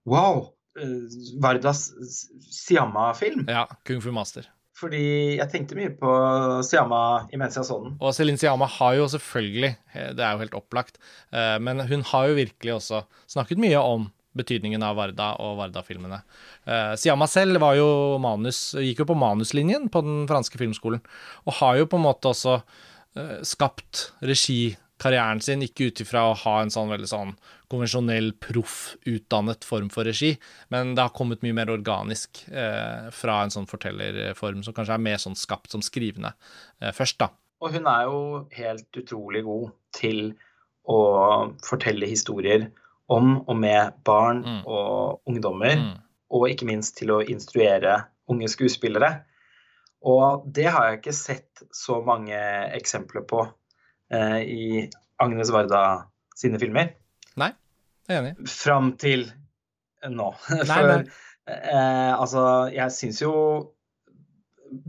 [0.08, 0.54] Wow!
[0.80, 1.90] Eh, Vardas
[2.54, 3.48] Siamma-film.
[3.50, 3.66] Ja.
[3.88, 4.48] Kung Fu Master.
[4.78, 6.12] Fordi jeg tenkte mye på
[6.66, 7.02] Siamma
[7.34, 7.96] imens jeg så den.
[7.98, 11.02] Og Celine Siamma har jo selvfølgelig, eh, det er jo helt opplagt,
[11.34, 14.08] eh, men hun har jo virkelig også snakket mye om
[14.38, 16.22] betydningen av Varda og Varda-filmene.
[17.00, 17.90] Siamma selv var jo
[18.24, 21.02] manus, gikk jo på manuslinjen på den franske filmskolen,
[21.46, 22.60] og har jo på en måte også
[23.48, 27.34] skapt regi karrieren sin, ikke ut ifra å ha en sånn veldig sånn
[27.72, 30.34] konvensjonell, proffutdannet form for regi,
[30.74, 35.06] men det har kommet mye mer organisk uh, fra en sånn fortellerform som kanskje er
[35.10, 37.32] mer sånn skapt som skrivende uh, først, da.
[37.62, 38.20] Og hun er jo
[38.54, 40.22] helt utrolig god til
[40.88, 41.00] å
[41.66, 42.70] fortelle historier
[43.10, 44.62] om og med barn Mm.
[44.68, 45.98] og ungdommer, Mm.
[46.32, 49.24] og ikke minst til å instruere unge skuespillere.
[50.04, 52.36] Og det har jeg ikke sett så mange
[52.76, 53.48] eksempler på
[54.12, 54.90] eh, i
[55.20, 56.06] Agnes Varda
[56.36, 56.94] sine filmer.
[57.36, 57.52] Nei,
[58.08, 58.48] jeg er enig.
[58.50, 59.26] Fram til
[60.08, 60.34] nå.
[60.50, 61.04] Nei, For
[61.48, 62.44] eh, altså,
[62.74, 63.34] jeg syns jo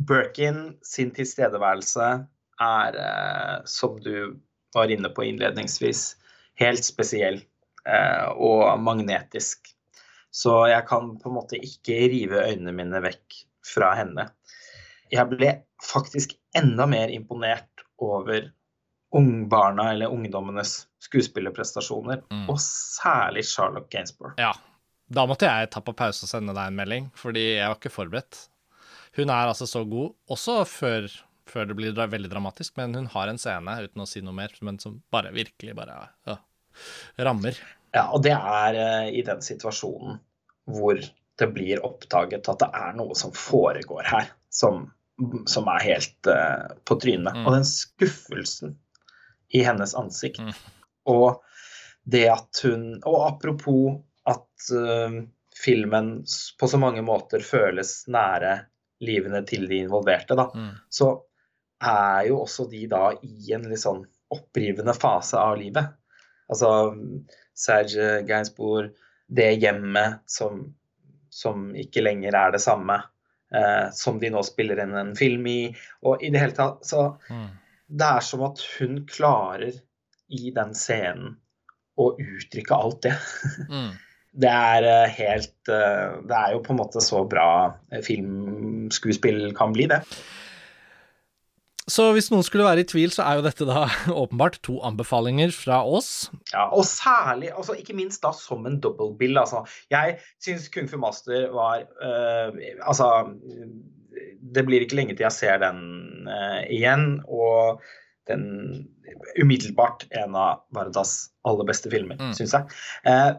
[0.09, 2.27] Birkin sin tilstedeværelse
[2.61, 4.37] er, eh, som du
[4.75, 6.17] var inne på innledningsvis,
[6.59, 7.41] helt spesiell
[8.37, 9.73] og magnetisk.
[10.31, 14.29] Så jeg kan på en måte ikke rive øynene mine vekk fra henne.
[15.11, 18.51] Jeg ble faktisk enda mer imponert over
[19.17, 22.49] ungbarna eller ungdommenes skuespillerprestasjoner, Mm.
[22.51, 24.35] og særlig Charlotte Gainsborough.
[24.39, 24.53] Ja.
[25.09, 27.95] Da måtte jeg ta på pause og sende deg en melding, fordi jeg var ikke
[27.95, 28.43] forberedt.
[29.17, 31.09] Hun er altså så god, også før,
[31.49, 34.53] før det blir veldig dramatisk, men hun har en scene, uten å si noe mer,
[34.61, 36.37] men som bare virkelig bare ja,
[37.25, 37.57] rammer.
[37.95, 40.19] Ja, og det er eh, i den situasjonen
[40.69, 41.01] hvor
[41.39, 44.89] det blir oppdaget at det er noe som foregår her, som,
[45.49, 47.31] som er helt uh, på trynet.
[47.37, 47.47] Mm.
[47.47, 48.75] Og den skuffelsen
[49.55, 50.43] i hennes ansikt.
[50.43, 50.51] Mm.
[51.09, 51.39] Og
[52.09, 55.23] det at hun Og apropos at uh,
[55.57, 56.11] filmen
[56.61, 58.59] på så mange måter føles nære
[59.07, 60.75] livene til de involverte, da Mm.
[60.91, 61.13] så
[61.79, 64.03] er jo også de da i en litt sånn
[64.35, 65.95] opprivende fase av livet.
[66.49, 66.71] Altså
[67.59, 68.93] Serge Gainsbourg,
[69.29, 70.63] det hjemmet som,
[71.29, 73.01] som ikke lenger er det samme,
[73.55, 75.61] eh, som de nå spiller inn en film i.
[76.09, 77.49] Og i det hele tatt så Mm.
[77.89, 79.73] Det er som at hun klarer
[80.29, 81.39] i den scenen
[81.99, 83.17] å uttrykke alt det.
[83.69, 83.97] Mm.
[84.39, 87.49] Det er eh, helt eh, Det er jo på en måte så bra
[87.91, 90.03] eh, filmskuespill kan bli, det.
[91.89, 93.87] Så hvis noen skulle være i tvil, så er jo dette da
[94.23, 96.29] åpenbart to anbefalinger fra oss.
[96.53, 99.39] Ja, og særlig, altså ikke minst da som en double bill.
[99.41, 99.65] Altså.
[99.91, 103.09] Jeg syns Kung Fu Master var øh, Altså,
[104.55, 105.81] det blir ikke lenge til jeg ser den
[106.29, 107.23] øh, igjen.
[107.29, 107.81] Og
[108.29, 108.45] den
[109.41, 112.35] umiddelbart en av Vardas aller beste filmer, Mm.
[112.37, 112.69] syns jeg.
[113.09, 113.31] Eh,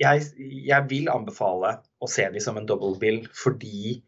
[0.00, 0.26] jeg.
[0.68, 4.02] Jeg vil anbefale å se dem som en double bill fordi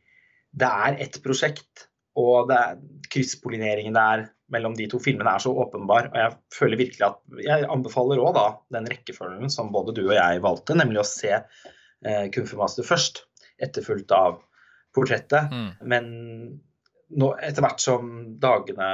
[0.58, 1.87] det er et prosjekt.
[2.18, 6.10] Og det er, krysspollineringen der mellom de to filmene er så åpenbar.
[6.12, 8.38] Og jeg føler virkelig at Jeg anbefaler òg
[8.74, 12.86] den rekkefølgen som både du og jeg valgte, nemlig å se eh, Kung Fu Master
[12.86, 13.24] først,
[13.60, 14.40] etterfulgt av
[14.96, 15.52] portrettet.
[15.52, 15.70] Mm.
[15.90, 16.10] Men
[17.08, 18.90] nå, etter hvert som dagene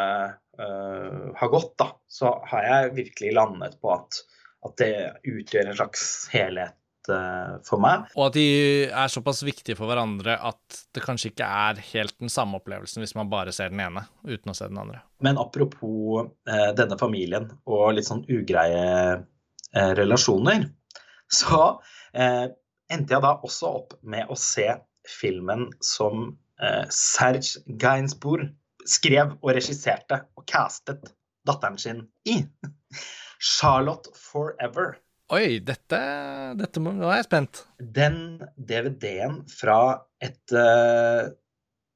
[0.59, 4.23] eh, har gått, da, så har jeg virkelig landet på at,
[4.67, 4.95] at det
[5.27, 8.07] utgjør en slags helhet for meg.
[8.17, 8.47] Og at de
[8.89, 13.17] er såpass viktige for hverandre at det kanskje ikke er helt den samme opplevelsen hvis
[13.19, 15.03] man bare ser den ene uten å se den andre.
[15.25, 20.69] Men apropos eh, denne familien og litt sånn ugreie eh, relasjoner,
[21.31, 21.63] så
[22.17, 22.47] eh,
[22.93, 24.69] endte jeg da også opp med å se
[25.09, 26.31] filmen som
[26.63, 28.49] eh, Serge Gainsbourg
[28.89, 31.13] skrev og regisserte og castet
[31.49, 32.41] datteren sin i.
[33.45, 34.97] Charlotte Forever.
[35.33, 36.01] Oi, dette,
[36.59, 37.63] dette må, Nå er jeg spent.
[37.97, 38.19] Den
[38.57, 39.79] DVD-en fra
[40.21, 41.33] et uh,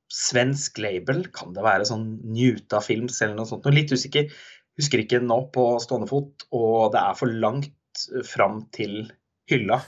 [0.09, 4.33] svensk label, kan det være sånn Njuta Films eller noe sånt, noe litt usikker,
[4.81, 7.75] husker ikke nå på stående fot, og det er for langt
[8.25, 9.11] fram til
[9.51, 9.81] hylla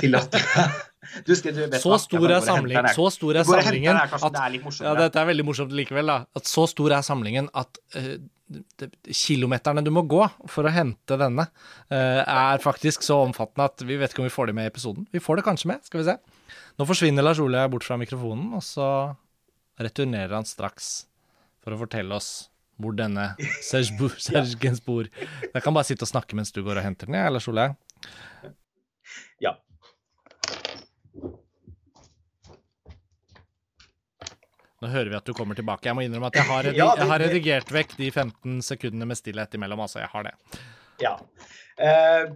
[0.00, 0.34] til at
[1.26, 4.52] du, skal, du Så stor er samling, så stor er samlingen her, at det er
[4.52, 6.18] litt Ja, dette er veldig morsomt likevel, da.
[6.36, 8.18] At så stor er samlingen at uh,
[9.08, 10.20] kilometerne du må gå
[10.50, 11.46] for å hente denne,
[11.92, 14.72] uh, er faktisk så omfattende at vi vet ikke om vi får det med i
[14.74, 15.08] episoden.
[15.14, 16.18] Vi får det kanskje med, skal vi se.
[16.76, 18.90] Nå forsvinner Lars Ole bort fra mikrofonen, og så
[19.80, 20.92] returnerer han straks
[21.64, 23.32] for å fortelle oss hvor denne
[23.64, 27.18] Serge Serge Gainsbourg Jeg kan bare sitte og snakke mens du går og henter den,
[27.20, 27.70] jeg, Lars Ole.
[29.40, 29.56] Ja.
[34.80, 35.90] Nå hører vi at du kommer tilbake.
[35.90, 39.06] Jeg må innrømme at jeg har, Ja, det- jeg har redigert vekk de 15 sekundene
[39.10, 39.82] med stillhet imellom.
[39.84, 40.32] Altså, jeg har det.
[41.02, 41.16] Ja.
[41.80, 42.30] Eh,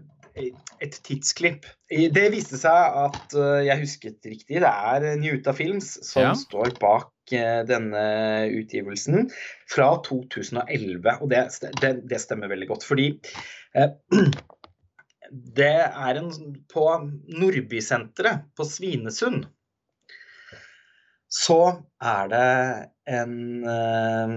[0.83, 1.65] et tidsklipp.
[1.89, 4.61] Det viste seg at eh, jeg husket riktig.
[4.65, 6.33] Det er Njuta Films som Ja.
[6.37, 8.03] står bak eh, denne
[8.61, 9.31] utgivelsen
[9.71, 11.17] fra 2011.
[11.23, 11.45] Og det,
[11.81, 13.13] det, det stemmer veldig godt, fordi
[15.59, 16.31] det er en
[16.73, 16.85] På
[17.31, 19.47] Nordbysenteret på Svinesund
[21.35, 22.51] så er det
[23.11, 24.35] en eh,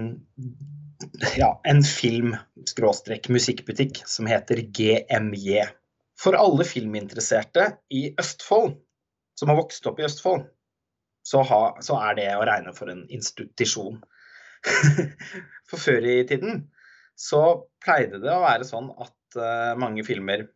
[1.38, 5.62] ja, en film-musikkbutikk som heter GMJ.
[6.18, 8.74] For alle filminteresserte i Østfold,
[9.38, 10.48] som har vokst opp i Østfold,
[11.22, 14.02] så, ha, så er det å regne for en institusjon.
[15.70, 16.66] for før i tiden
[17.18, 20.46] så pleide det å være sånn at uh, mange filmer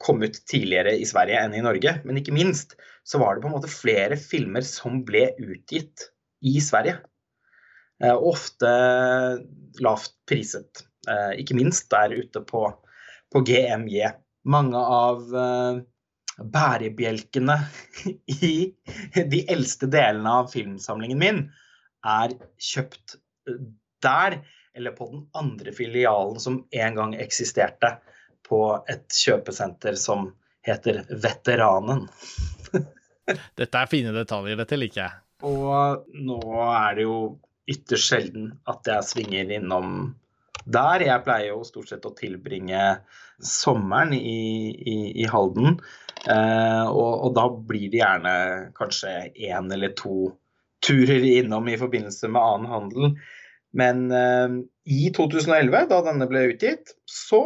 [0.00, 1.98] kom ut tidligere i Sverige enn i Norge.
[2.08, 6.06] Men ikke minst så var det på en måte flere filmer som ble utgitt
[6.40, 6.96] i Sverige.
[8.00, 8.70] Uh, ofte
[9.84, 10.86] lavt priset.
[11.36, 12.62] ikke minst der ute på,
[13.32, 14.08] på GMJ.
[14.48, 15.26] Mange av
[16.40, 17.56] bærebjelkene
[18.48, 18.52] i
[19.14, 21.42] de eldste delene av filmsamlingen min
[22.06, 23.18] er kjøpt
[24.04, 24.40] der,
[24.76, 27.96] eller på den andre filialen som en gang eksisterte
[28.50, 30.32] på et kjøpesenter som
[30.66, 32.06] heter Veteranen.
[33.60, 35.20] Dette er fine detaljer, dette liker jeg.
[35.46, 37.18] Og nå er det jo
[37.70, 39.92] ytterst sjelden at jeg svinger innom
[40.66, 41.04] der.
[41.06, 42.82] Jeg pleier jo stort sett å tilbringe
[43.38, 45.78] sommeren i, i, i Halden.
[46.28, 48.34] Eh, og, og, da blir det gjerne
[48.76, 50.32] kanskje én eller to
[50.84, 53.14] turer innom i forbindelse med annen handel.
[53.76, 54.58] Men eh,
[54.90, 57.44] i 2011, da denne ble utgitt, så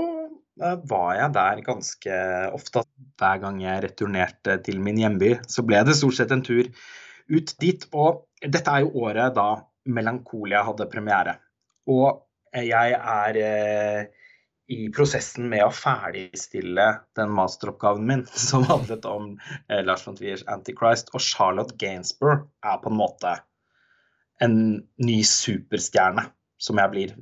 [0.56, 2.18] var jeg der ganske
[2.54, 2.84] ofte.
[3.18, 6.68] Hver gang jeg returnerte til min hjemby, så ble det stort sett en tur
[7.30, 7.86] ut dit.
[7.94, 9.48] Og dette er jo året da
[9.84, 11.38] Melankolia hadde premiere.
[11.90, 12.22] Og
[12.54, 14.04] jeg er eh,
[14.72, 16.86] i prosessen med å ferdigstille
[17.18, 19.34] den masteroppgaven min, som handlet om
[19.68, 21.12] eh, Lars von Triers Antichrist.
[21.14, 23.36] Og Charlotte Gainsborough er på en måte
[24.42, 24.58] en
[25.02, 26.26] ny superstjerne
[26.60, 27.14] som jeg blir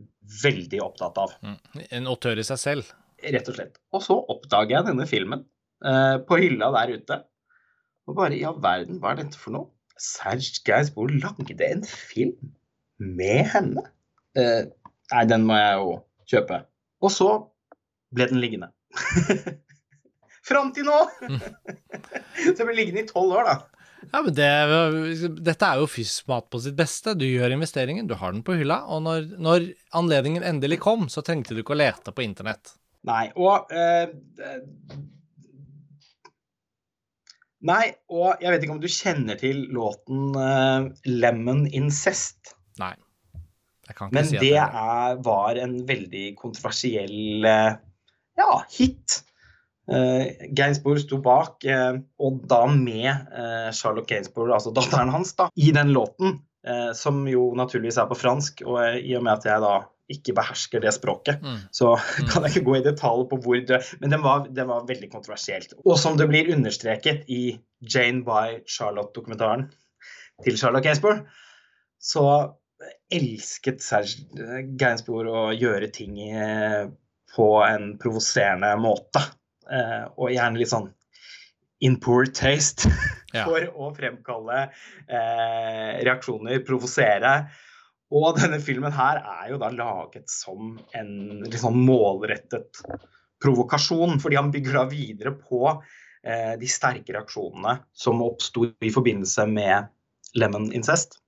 [0.42, 1.32] veldig opptatt av.
[1.44, 1.86] Mm.
[1.98, 2.92] En autør i seg selv?
[3.22, 3.78] Rett og slett.
[3.94, 5.44] Og så oppdager jeg denne filmen
[5.86, 7.18] eh, på hylla der ute.
[8.10, 9.70] Og bare i all verden, hva er dette for noe?
[10.02, 12.34] Serge Gainsbourg lagde en film
[12.98, 13.84] med henne.
[14.38, 14.64] Eh,
[15.12, 15.92] nei, den må jeg jo
[16.32, 16.62] kjøpe.
[17.02, 17.28] Og så
[18.14, 18.72] ble den liggende.
[20.48, 20.98] Fram til nå!
[22.42, 23.82] så den ble liggende i tolv år, da.
[24.10, 24.48] Ja, men det,
[25.46, 27.14] Dette er jo fysisk mat på sitt beste.
[27.14, 28.82] Du gjør investeringen, du har den på hylla.
[28.90, 29.68] Og når, når
[29.98, 32.74] anledningen endelig kom, så trengte du ikke å lete på internett.
[33.08, 34.10] Nei, og eh,
[37.62, 42.54] Nei, og jeg vet ikke om du kjenner til låten eh, 'Lemon Incest'?
[42.82, 42.94] Nei.
[43.86, 47.76] jeg kan Men si det er, var en veldig kontroversiell eh,
[48.38, 49.20] ja, hit.
[49.90, 53.32] Uh, Gainsbourg sto bak, uh, og da med
[53.74, 58.16] Charlotte Gainsbourg, altså datteren hans, da, i den låten, uh, som jo naturligvis er på
[58.16, 58.62] fransk.
[58.64, 59.74] Og i og med at jeg da
[60.14, 61.58] ikke behersker det språket, mm.
[61.74, 62.30] så mm.
[62.30, 65.10] kan jeg ikke gå i detalj på hvor det Men den var, det var veldig
[65.12, 65.76] kontroversielt.
[65.84, 69.68] Og som det blir understreket i Jane by Charlotte-dokumentaren
[70.42, 71.24] til Charlotte Gainsbourg,
[72.02, 72.26] så
[73.14, 76.16] elsket Serge Gainsbourg å gjøre ting
[77.36, 79.22] på en provoserende måte.
[79.72, 80.90] Eh, og gjerne litt sånn
[81.82, 82.90] in poor taste
[83.46, 87.34] for å fremkalle eh, reaksjoner, provosere.
[88.12, 91.12] Og denne filmen her er jo da laget som en
[91.56, 92.82] sånn målrettet
[93.42, 99.46] provokasjon, fordi han bygger da videre på eh, de sterke reaksjonene som oppsto i forbindelse
[99.50, 99.88] med
[100.38, 101.18] Lemon Incest.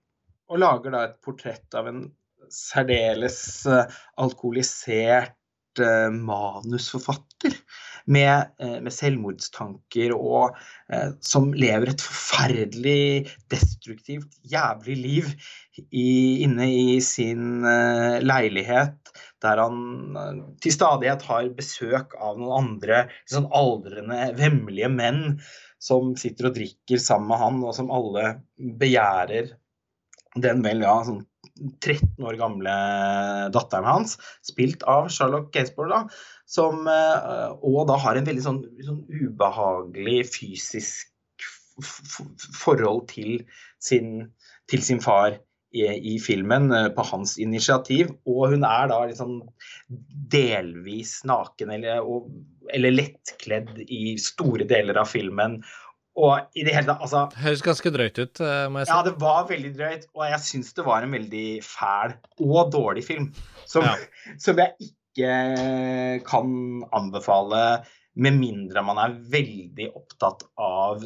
[0.53, 2.05] Og lager da et portrett av en
[2.53, 3.89] særdeles uh,
[4.21, 7.57] alkoholisert eh, manusforfatter
[8.11, 10.59] med, uh, med, selvmordstanker og
[11.25, 15.31] som lever et forferdelig destruktivt, jævlig liv
[15.89, 17.65] i, inne i sin
[18.21, 25.23] leilighet, der han til stadighet har besøk av noen andre sånn aldrende, vemmelige menn
[25.85, 28.37] som sitter og drikker sammen med han, og som alle
[28.81, 29.55] begjærer
[30.45, 31.25] den vel ja, sånn
[31.55, 32.75] 13 år gamle
[33.55, 36.01] datteren hans, spilt av Charlotte Gainsbourg, da,
[36.51, 41.11] som eh, og da har en veldig sånn, sånn ubehagelig fysisk
[42.55, 43.43] forhold til
[43.83, 44.29] sin,
[44.71, 45.39] til sin far
[45.75, 48.13] i, i, filmen eh, på hans initiativ.
[48.31, 49.41] Og hun er da liksom
[50.35, 52.31] delvis naken eller, og,
[52.75, 55.61] eller lettkledd i store deler av filmen.
[56.15, 58.95] Og i det hele tatt, altså Høres ganske drøyt ut, eh, må jeg si.
[58.95, 60.07] Ja, det var veldig drøyt.
[60.15, 63.33] Og jeg syns det var en veldig fæl og dårlig film.
[63.67, 63.97] Som, ja.
[64.45, 66.57] som jeg ikke kan
[66.95, 67.67] anbefale
[68.15, 71.03] med mindre man er veldig opptatt av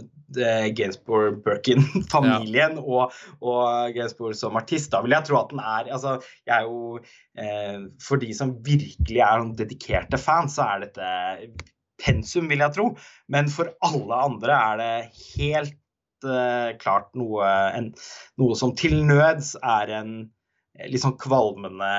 [0.76, 2.82] Gainsbourg Birkin-familien ja.
[2.84, 4.90] og, og Gainsbourg som artist.
[4.92, 7.00] Da vil jeg tro at den er altså, jeg er jo,
[7.40, 11.12] eh, For de som virkelig er dedikerte fans, så er dette
[12.02, 12.88] pensum, vil jeg tro.
[13.32, 14.94] Men for alle andre er det
[15.34, 15.78] helt
[16.24, 17.92] uh, klart noe, en,
[18.40, 20.16] noe, som til nøds er en
[20.78, 21.92] eh, litt sånn kvalmende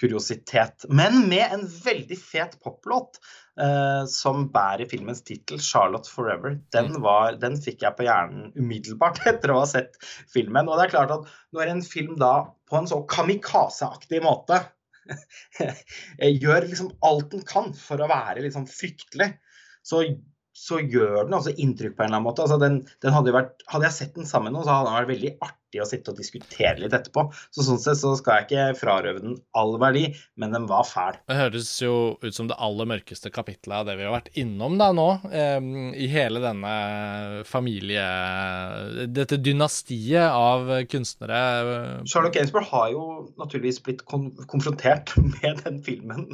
[0.00, 0.84] kuriositet.
[0.92, 3.16] Men med en veldig fet poplåt
[3.60, 6.58] uh, som bærer filmens tittel, 'Charlotte Forever'.
[6.74, 7.00] Den, mm.
[7.04, 9.96] var, den fikk jeg på hjernen umiddelbart etter å ha sett
[10.32, 10.68] filmen.
[10.68, 12.34] Og det er klart at når en film da
[12.68, 14.60] på en så kamikazeaktig måte
[16.44, 19.32] gjør liksom alt den kan for å være liksom fryktelig,
[19.86, 20.02] så,
[20.56, 22.46] så gjør den altså inntrykk på en eller annen måte.
[22.46, 24.98] Altså den, den hadde, vært, hadde, jeg sett den sammen med noen, så hadde den
[25.00, 27.26] vært veldig artig artig å sitte og diskutere litt etterpå.
[27.54, 31.18] Så sånn sett så skal jeg ikke frarøve den all verdi, men den var fæl.
[31.26, 34.78] Det høres jo ut som det aller mørkeste kapitlet av det vi har vært innom
[34.78, 35.60] da nå, eh,
[35.96, 38.04] i hele denne familie...
[39.06, 42.02] Dette dynastiet av kunstnere.
[42.06, 43.04] Charlotte Gainsbourg har jo
[43.40, 45.12] naturligvis blitt kon konfrontert
[45.42, 46.26] med den filmen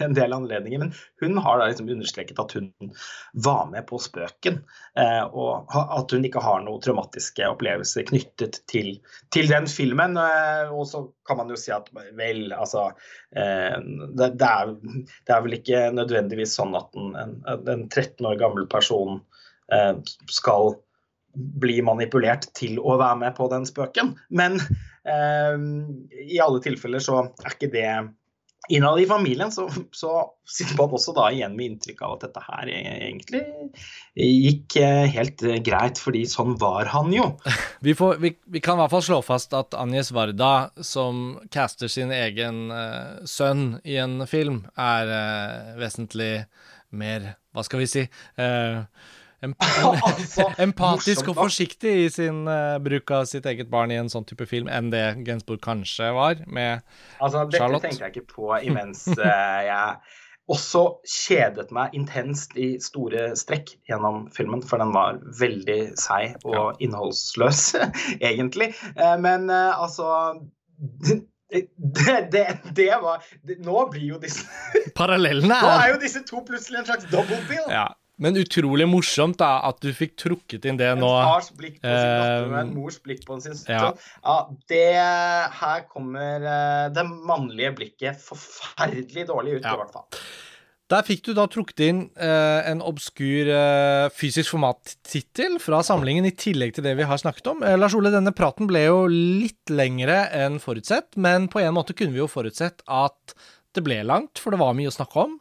[0.00, 2.70] en del anledninger, men hun har da liksom understreket at hun
[3.32, 4.60] var med på spøken,
[4.98, 8.92] eh, og at hun ikke har noen traumatiske opplevelser knyttet til,
[9.34, 10.18] til, den filmen.
[10.20, 11.88] Eh, og så kan man jo si at
[12.18, 12.90] vel, altså
[13.36, 13.76] eh,
[14.18, 18.38] det, det, er, det, er, vel ikke nødvendigvis sånn at en, en, en 13 år
[18.40, 19.20] gammel person
[19.72, 19.96] eh,
[20.30, 20.74] skal
[21.62, 24.16] bli manipulert til å være med på den spøken.
[24.34, 24.58] Men
[25.06, 27.86] i alle tilfeller så er ikke det
[28.68, 32.42] Innad i familien så, så, sitter man også da igjen med inntrykk av at dette
[32.44, 33.40] her egentlig
[34.18, 37.24] gikk eh, helt greit, fordi sånn var han jo.
[37.86, 41.88] Vi, får, vi, vi kan i hvert fall slå fast at Agnes Varda, som caster
[41.88, 46.44] sin egen uh, sønn i en film, er uh, vesentlig
[46.90, 48.04] mer Hva skal vi si?
[48.36, 48.84] Uh,
[50.10, 54.26] altså, empatisk og forsiktig i sin uh, bruk av sitt eget barn i en sånn
[54.28, 56.82] type film enn det Gensburg kanskje var med
[57.18, 57.86] altså, dette Charlotte.
[57.86, 60.18] Dette tenkte jeg ikke på imens uh, jeg
[60.50, 66.56] også kjedet meg intenst i store strekk gjennom filmen, for den var veldig seig og
[66.56, 66.64] ja.
[66.82, 67.62] innholdsløs,
[68.32, 68.72] egentlig.
[68.98, 70.10] Uh, men altså
[71.50, 72.44] det, det,
[72.76, 73.24] det, var
[73.58, 74.46] Nå blir jo disse
[74.96, 77.66] Parallellene er Nå er jo disse to plutselig en slags double bill.
[77.68, 77.88] Ja.
[78.20, 81.08] Men utrolig morsomt da, at du fikk trukket inn det nå.
[81.08, 83.72] En fars blikk på sin datter og en mors blikk på sin søster.
[83.72, 84.20] Ja.
[84.26, 84.36] ja.
[84.68, 84.84] det
[85.62, 89.74] Her kommer uh, det mannlige blikket forferdelig dårlig ut, ja.
[89.74, 90.22] i hvert fall.
[90.90, 96.34] Der fikk du da trukket inn eh, en obskur eh, fysisk formattittel fra samlingen, i
[96.34, 97.62] tillegg til det vi har snakket om.
[97.78, 102.16] Lars Ole, denne praten ble jo litt lengre enn forutsett, men på en måte kunne
[102.16, 103.36] vi jo forutsett at
[103.78, 105.38] det ble langt, for det var mye å snakke om.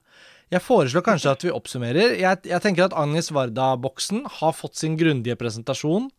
[0.49, 2.15] Jeg foreslår kanskje at vi oppsummerer.
[2.17, 6.09] Jeg, jeg tenker at Agnes Varda-boksen har fått sin grundige presentasjon.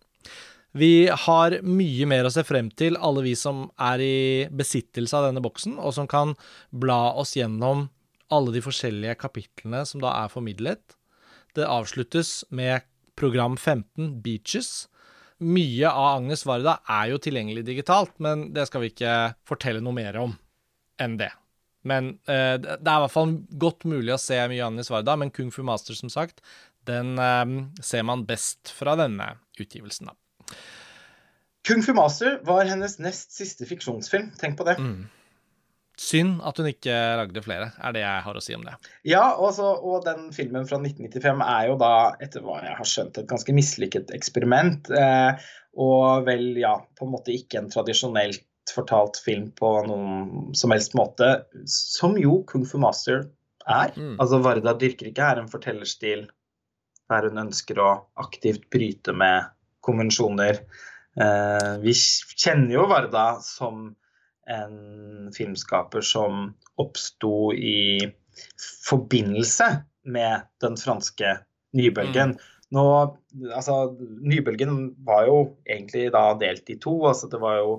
[0.70, 4.18] Vi har mye mer å se frem til, alle vi som er i
[4.54, 6.36] besittelse av denne boksen, og som kan
[6.70, 7.88] bla oss gjennom
[8.30, 10.94] alle de forskjellige kapitlene som da er formidlet.
[11.58, 12.86] Det avsluttes med
[13.18, 14.86] program 15, Beaches.
[15.42, 19.18] Mye av Agnes Varda er jo tilgjengelig digitalt, men det skal vi ikke
[19.48, 20.38] fortelle noe mer om
[21.02, 21.32] enn det.
[21.86, 25.32] Men uh, det er i hvert fall godt mulig å se mye Annie Svarda, men
[25.34, 26.44] Kung Fu Master, som sagt,
[26.88, 27.44] den uh,
[27.84, 30.58] ser man best fra denne utgivelsen, da.
[31.68, 34.78] Kung Fu Master var hennes nest siste fiksjonsfilm, tenk på det.
[34.80, 35.08] Mm.
[36.00, 38.72] Synd at hun ikke lagde flere, er det jeg har å si om det.
[39.04, 41.90] Ja, også, og den filmen fra 1995 er jo da,
[42.24, 44.88] etter hva jeg har skjønt, et ganske mislykket eksperiment.
[44.96, 45.50] Eh,
[45.84, 50.96] og vel, ja, på en måte ikke en tradisjonelt fortalt film på noen som helst
[50.98, 53.24] måte, som jo Kung Fu Master
[53.66, 53.94] er.
[53.96, 54.16] Mm.
[54.18, 56.28] Altså Varda dyrker ikke her en fortellerstil
[57.10, 57.90] der hun ønsker å
[58.22, 59.50] aktivt bryte med
[59.86, 60.62] konvensjoner.
[61.18, 63.90] Eh, vi kjenner jo Varda som
[64.50, 68.00] en filmskaper som oppsto i
[68.86, 69.68] forbindelse
[70.10, 71.36] med den franske
[71.76, 72.34] nybølgen.
[72.34, 72.46] Mm.
[72.74, 72.84] Nå,
[73.50, 76.94] altså, Nybølgen var jo egentlig da delt i to.
[77.10, 77.72] altså Det var jo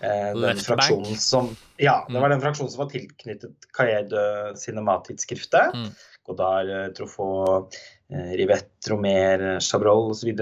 [0.00, 2.34] Eh, den fraksjonen som Ja, det var mm.
[2.36, 5.74] den fraksjonen som var tilknyttet Cahiers Cinematidsskriftet.
[5.74, 5.90] Mm.
[6.26, 7.76] Godard, eh, Truffaut,
[8.12, 10.32] eh, Rivette, Romer, Chabrol osv.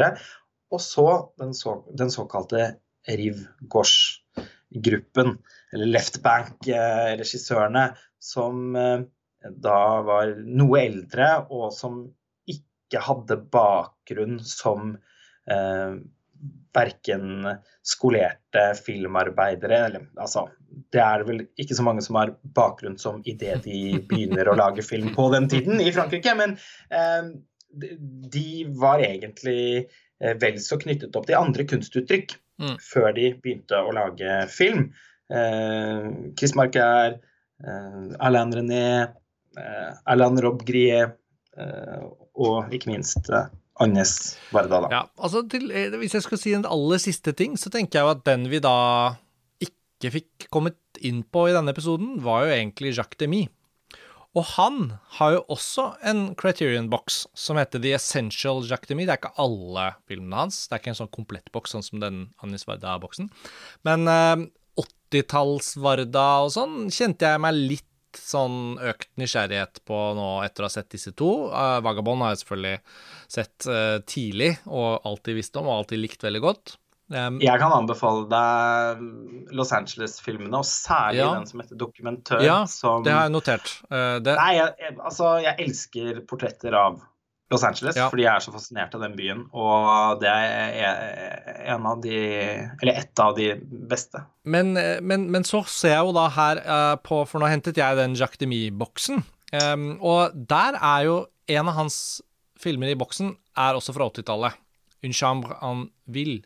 [0.74, 2.74] Og så den, så, den såkalte
[3.08, 5.36] Riv Gauche-gruppen,
[5.72, 8.72] eller Left Bank-regissørene, som
[9.44, 12.06] da var noe eldre, og som
[12.48, 14.94] ikke hadde bakgrunn som
[15.50, 16.00] eh,
[16.74, 17.48] verken
[17.86, 20.46] skolerte filmarbeidere eller altså,
[20.92, 24.84] Det er vel ikke så mange som har bakgrunn som idet de begynner å lage
[24.86, 26.56] film på den tiden i Frankrike, men
[26.90, 27.34] eh,
[28.34, 28.48] de
[28.80, 32.76] var egentlig eh, vel så knyttet opp til andre kunstuttrykk mm.
[32.82, 34.88] før de begynte å lage film.
[35.32, 36.08] Eh,
[36.38, 37.18] Chris Marquer,
[37.64, 38.86] eh, Alain René,
[39.58, 41.14] eh, Alain Rob Grier
[41.58, 42.00] eh,
[42.34, 43.30] og ikke minst
[43.80, 44.14] eh,
[44.54, 44.88] hverdag, da.
[44.92, 48.06] Ja, altså til, eh, Hvis jeg skal si en aller siste ting, så tenker jeg
[48.06, 49.16] jo at den vi da
[49.64, 53.48] ikke fikk kommet inn på i denne episoden, var jo egentlig Jacques Demy.
[54.34, 59.06] Og han har jo også en Criterion box som heter The Essential Jacques Demy.
[59.06, 60.66] Det er ikke alle filmene hans.
[60.66, 63.30] Det er ikke en sånn komplett boks sånn som den Annis Varda-boksen.
[63.86, 64.46] Men eh,
[64.82, 70.74] 80-talls-Varda og sånn kjente jeg meg litt sånn økt nysgjerrighet på nå etter å ha
[70.76, 71.30] sett disse to.
[71.50, 72.78] Uh, Vagabond har jeg selvfølgelig
[73.36, 76.76] sett uh, tidlig og alltid visst om og alltid likt veldig godt.
[77.12, 79.02] Um, jeg kan anbefale deg
[79.54, 81.32] Los Angeles-filmene, og særlig ja.
[81.36, 82.40] den som heter Dokumentør.
[82.44, 83.74] Ja, som, det har jeg notert.
[83.90, 84.38] Uh, det...
[84.40, 87.02] Nei, jeg, jeg, altså, jeg elsker portretter av
[87.52, 88.06] Los Angeles, ja.
[88.08, 89.42] fordi jeg er så fascinert av den byen.
[89.52, 92.16] Og det er en av de
[92.80, 93.50] Eller ett av de
[93.90, 94.22] beste.
[94.48, 94.72] Men,
[95.04, 98.16] men, men så ser jeg jo da her uh, på For nå hentet jeg den
[98.16, 99.20] Jacques Demy-boksen.
[99.54, 101.18] Um, og der er jo
[101.52, 101.98] en av hans
[102.60, 104.56] filmer i boksen er også fra 80-tallet.
[105.04, 106.42] Un chambre en ville.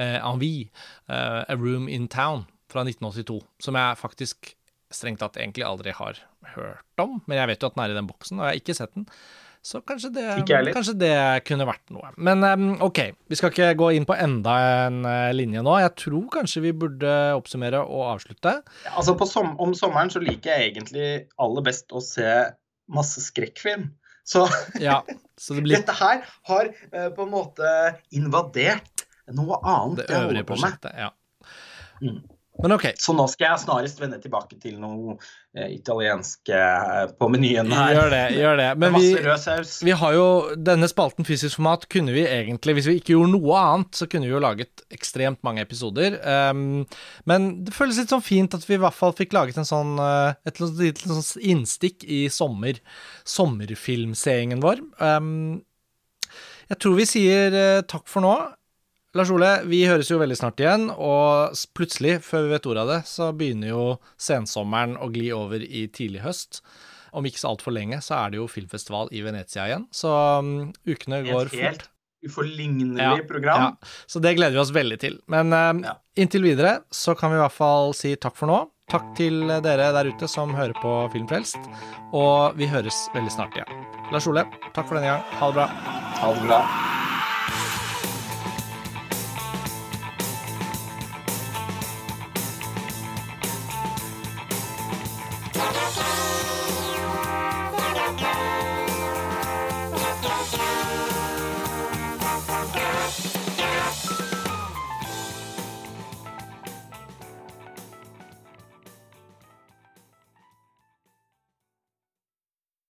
[0.00, 0.66] Uh, en vie.
[1.06, 3.38] Uh, A Room in Town fra 1982.
[3.62, 4.56] Som jeg faktisk
[4.92, 6.18] strengt tatt egentlig aldri har
[6.56, 7.20] hørt om.
[7.26, 8.92] Men jeg vet jo at den er i den boksen, og jeg har ikke sett
[8.98, 9.06] den.
[9.62, 10.24] Så kanskje det,
[10.74, 11.14] kanskje det,
[11.46, 12.08] kunne vært noe.
[12.18, 12.42] Men
[12.82, 12.98] OK,
[13.30, 14.56] vi skal ikke gå inn på enda
[14.88, 15.76] en uh, linje nå.
[15.84, 18.56] Jeg tror kanskje vi burde oppsummere og avslutte.
[18.90, 21.06] Altså som, Om sommeren så liker jeg egentlig
[21.38, 22.26] aller best å se
[22.90, 23.92] masse skrekkfilm.
[24.26, 24.48] Så,
[24.82, 24.98] ja,
[25.38, 25.78] så det blir...
[25.78, 27.72] dette her har uh, på en måte
[28.10, 30.98] invadert noe annet det øvrige prosjektet.
[30.98, 31.12] Ja.
[32.02, 32.18] Mm.
[32.62, 32.90] Men ok.
[33.00, 35.16] Så nå skal jeg snarest vende tilbake til noe
[35.58, 37.94] eh, italiensk eh, på menyen her.
[37.96, 38.22] Gjør det.
[38.38, 38.68] gjør det.
[38.82, 39.08] Men vi,
[39.86, 40.26] vi, har jo
[40.56, 44.28] denne spalten fysisk format kunne vi egentlig, hvis vi ikke gjorde noe annet, så kunne
[44.28, 46.18] vi jo laget ekstremt mange episoder.
[46.22, 46.84] Um,
[47.28, 49.94] men det føles litt sånn fint at vi i hvert fall fikk laget en sånn,
[50.00, 52.80] uh, et lite sånn innstikk i sommer.
[53.28, 54.82] Sommerfilmseingen vår.
[55.02, 55.62] Um,
[56.72, 58.36] jeg tror vi sier uh, takk for nå.
[59.12, 62.92] Lars Ole, vi høres jo veldig snart igjen, og plutselig, før vi vet ordet av
[62.94, 63.82] det, så begynner jo
[64.16, 66.62] sensommeren å gli over i tidlig høst.
[67.12, 70.70] Om ikke så altfor lenge, så er det jo filmfestival i Venezia igjen, så um,
[70.88, 71.60] ukene går fort.
[71.60, 71.88] Helt
[72.22, 73.66] uforlignelig ja, program.
[73.66, 73.88] Ja.
[74.06, 75.18] Så det gleder vi oss veldig til.
[75.32, 75.96] Men um, ja.
[76.16, 78.62] inntil videre så kan vi i hvert fall si takk for nå.
[78.92, 81.68] Takk til dere der ute som hører på Filmfrelst,
[82.16, 83.84] og vi høres veldig snart igjen.
[84.12, 85.28] Lars Ole, takk for denne gang.
[85.40, 85.68] Ha det bra.
[86.22, 86.64] Ha det bra.